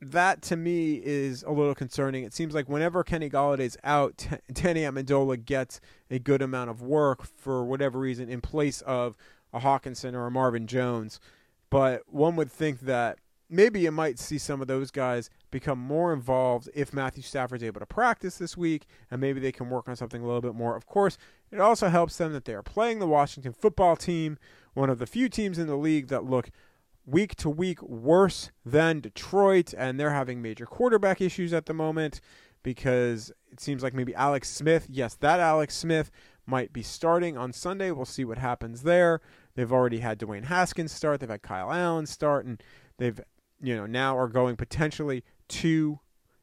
that 0.00 0.42
to 0.42 0.56
me 0.56 1.00
is 1.02 1.42
a 1.42 1.50
little 1.50 1.74
concerning. 1.74 2.24
It 2.24 2.34
seems 2.34 2.54
like 2.54 2.68
whenever 2.68 3.02
Kenny 3.02 3.30
Golladay's 3.30 3.76
out, 3.82 4.16
T- 4.18 4.36
Danny 4.52 4.82
Amendola 4.82 5.42
gets 5.42 5.80
a 6.10 6.18
good 6.18 6.42
amount 6.42 6.70
of 6.70 6.82
work 6.82 7.24
for 7.24 7.64
whatever 7.64 7.98
reason 7.98 8.28
in 8.28 8.40
place 8.40 8.82
of 8.82 9.16
a 9.52 9.60
Hockenson 9.60 10.14
or 10.14 10.26
a 10.26 10.30
Marvin 10.30 10.66
Jones. 10.66 11.20
But 11.70 12.02
one 12.06 12.36
would 12.36 12.50
think 12.50 12.80
that 12.80 13.18
maybe 13.48 13.80
you 13.80 13.90
might 13.90 14.18
see 14.18 14.38
some 14.38 14.60
of 14.60 14.66
those 14.66 14.90
guys 14.90 15.30
become 15.50 15.78
more 15.78 16.12
involved 16.12 16.68
if 16.74 16.92
Matthew 16.92 17.22
Stafford's 17.22 17.62
able 17.62 17.80
to 17.80 17.86
practice 17.86 18.38
this 18.38 18.56
week 18.56 18.86
and 19.10 19.20
maybe 19.20 19.40
they 19.40 19.52
can 19.52 19.70
work 19.70 19.88
on 19.88 19.96
something 19.96 20.22
a 20.22 20.26
little 20.26 20.40
bit 20.40 20.54
more. 20.54 20.76
Of 20.76 20.86
course, 20.86 21.16
it 21.50 21.60
also 21.60 21.88
helps 21.88 22.16
them 22.16 22.32
that 22.32 22.44
they 22.44 22.54
are 22.54 22.62
playing 22.62 22.98
the 22.98 23.06
Washington 23.06 23.52
football 23.52 23.96
team, 23.96 24.38
one 24.74 24.90
of 24.90 24.98
the 24.98 25.06
few 25.06 25.28
teams 25.28 25.58
in 25.58 25.66
the 25.66 25.76
league 25.76 26.08
that 26.08 26.24
look 26.24 26.50
week 27.06 27.36
to 27.36 27.48
week 27.48 27.80
worse 27.82 28.50
than 28.64 29.00
Detroit, 29.00 29.72
and 29.76 29.98
they're 29.98 30.10
having 30.10 30.42
major 30.42 30.66
quarterback 30.66 31.20
issues 31.20 31.52
at 31.52 31.66
the 31.66 31.74
moment 31.74 32.20
because 32.62 33.32
it 33.50 33.60
seems 33.60 33.82
like 33.82 33.94
maybe 33.94 34.14
Alex 34.14 34.50
Smith, 34.50 34.88
yes, 34.90 35.14
that 35.14 35.38
Alex 35.38 35.76
Smith 35.76 36.10
might 36.46 36.72
be 36.72 36.82
starting 36.82 37.36
on 37.36 37.52
Sunday. 37.52 37.92
We'll 37.92 38.04
see 38.04 38.24
what 38.24 38.38
happens 38.38 38.82
there. 38.82 39.20
They've 39.54 39.72
already 39.72 40.00
had 40.00 40.18
Dwayne 40.18 40.44
Haskins 40.44 40.92
start, 40.92 41.20
they've 41.20 41.30
had 41.30 41.42
Kyle 41.42 41.72
Allen 41.72 42.06
start, 42.06 42.44
and 42.44 42.60
they've, 42.98 43.20
you 43.62 43.76
know, 43.76 43.86
now 43.86 44.18
are 44.18 44.28
going 44.28 44.56
potentially 44.56 45.24
to 45.48 46.00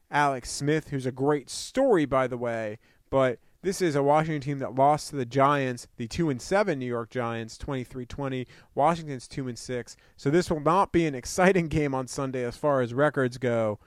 Alex 0.09 0.49
Smith, 0.49 0.89
who's 0.89 1.05
a 1.05 1.11
great 1.11 1.49
story, 1.49 2.05
by 2.05 2.28
the 2.28 2.38
way, 2.38 2.80
but 3.09 3.39
this 3.64 3.82
is 3.82 3.95
a 3.95 4.03
Washington 4.03 4.41
team 4.41 4.59
that 4.59 4.76
lost 4.76 5.09
to 5.09 5.16
the 5.16 5.26
Giants, 5.26 5.88
the 5.95 6.07
2 6.07 6.30
and 6.30 6.41
7 6.41 6.78
New 6.78 6.86
York 6.86 7.09
Giants, 7.09 7.57
23-20. 7.57 8.45
Washington's 8.76 9.28
2 9.28 9.47
and 9.47 9.57
6. 9.57 9.95
So 10.18 10.30
this 10.30 10.51
will 10.51 10.59
not 10.59 10.91
be 10.91 11.05
an 11.05 11.16
exciting 11.16 11.70
game 11.70 11.95
on 11.95 12.07
Sunday 12.07 12.43
as 12.43 12.57
far 12.57 12.82
as 12.82 12.93
records 12.93 13.38
go, 13.38 13.80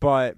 but 0.00 0.36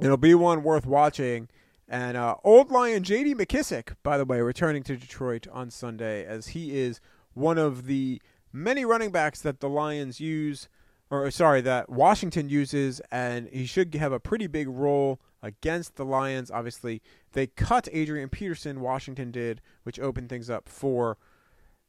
it'll 0.00 0.16
be 0.16 0.34
one 0.34 0.64
worth 0.64 0.86
watching. 0.86 1.48
And 1.88 2.16
uh, 2.16 2.34
old 2.42 2.70
Lion 2.70 3.04
J.D. 3.04 3.36
McKissic, 3.36 3.94
by 4.02 4.18
the 4.18 4.24
way, 4.24 4.40
returning 4.40 4.82
to 4.82 4.96
Detroit 4.96 5.46
on 5.50 5.70
Sunday, 5.70 6.26
as 6.26 6.48
he 6.48 6.76
is 6.76 7.00
one 7.32 7.58
of 7.58 7.86
the 7.86 8.20
many 8.52 8.84
running 8.84 9.12
backs 9.12 9.40
that 9.42 9.60
the 9.60 9.68
Lions 9.68 10.20
use, 10.20 10.68
or 11.10 11.30
sorry, 11.30 11.60
that 11.60 11.88
Washington 11.88 12.48
uses, 12.48 13.00
and 13.10 13.48
he 13.48 13.64
should 13.64 13.94
have 13.94 14.12
a 14.12 14.20
pretty 14.20 14.48
big 14.48 14.68
role 14.68 15.20
against 15.42 15.96
the 15.96 16.04
Lions. 16.04 16.50
Obviously, 16.50 17.02
they 17.32 17.46
cut 17.46 17.88
Adrian 17.92 18.28
Peterson, 18.28 18.80
Washington 18.80 19.30
did, 19.30 19.60
which 19.82 20.00
opened 20.00 20.28
things 20.28 20.50
up 20.50 20.68
for 20.68 21.16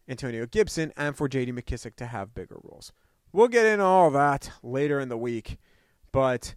Antonio 0.08 0.45
Gibson 0.45 0.91
and 0.97 1.16
for 1.16 1.28
J.D. 1.28 1.52
McKissic 1.52 1.95
to 1.97 2.08
have 2.08 2.34
bigger 2.34 2.58
roles. 2.64 2.91
We'll 3.32 3.47
get 3.47 3.66
into 3.66 3.86
all 3.86 4.10
that 4.12 4.52
later 4.64 5.00
in 5.00 5.10
the 5.10 5.18
week, 5.18 5.60
but 6.12 6.56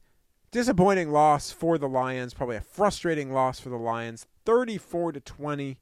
disappointing 0.50 1.10
loss 1.10 1.50
for 1.50 1.76
the 1.76 1.88
Lions, 1.88 2.32
probably 2.32 2.56
a 2.56 2.62
frustrating 2.62 3.32
loss 3.32 3.60
for 3.60 3.68
the 3.68 3.76
Lions, 3.76 4.26
34 4.46 5.12
to 5.12 5.20
20 5.20 5.78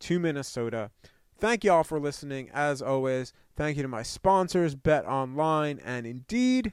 to 0.00 0.18
Minnesota. 0.18 0.90
Thank 1.38 1.64
you 1.64 1.72
all 1.72 1.84
for 1.84 2.00
listening. 2.00 2.50
As 2.52 2.80
always, 2.80 3.32
thank 3.56 3.76
you 3.76 3.82
to 3.82 3.88
my 3.88 4.02
sponsors, 4.02 4.74
Bet 4.74 5.06
Online 5.06 5.78
and 5.84 6.06
Indeed. 6.06 6.72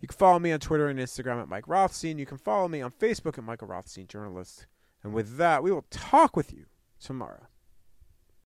You 0.00 0.08
can 0.08 0.16
follow 0.16 0.38
me 0.38 0.52
on 0.52 0.60
Twitter 0.60 0.88
and 0.88 0.98
Instagram 0.98 1.40
at 1.40 1.48
Mike 1.48 1.68
Rothstein. 1.68 2.18
You 2.18 2.26
can 2.26 2.38
follow 2.38 2.68
me 2.68 2.82
on 2.82 2.90
Facebook 2.90 3.38
at 3.38 3.44
Michael 3.44 3.68
Rothstein 3.68 4.06
Journalist. 4.06 4.66
And 5.02 5.12
with 5.12 5.36
that, 5.38 5.62
we 5.62 5.72
will 5.72 5.86
talk 5.90 6.36
with 6.36 6.52
you 6.52 6.66
tomorrow. 7.00 7.46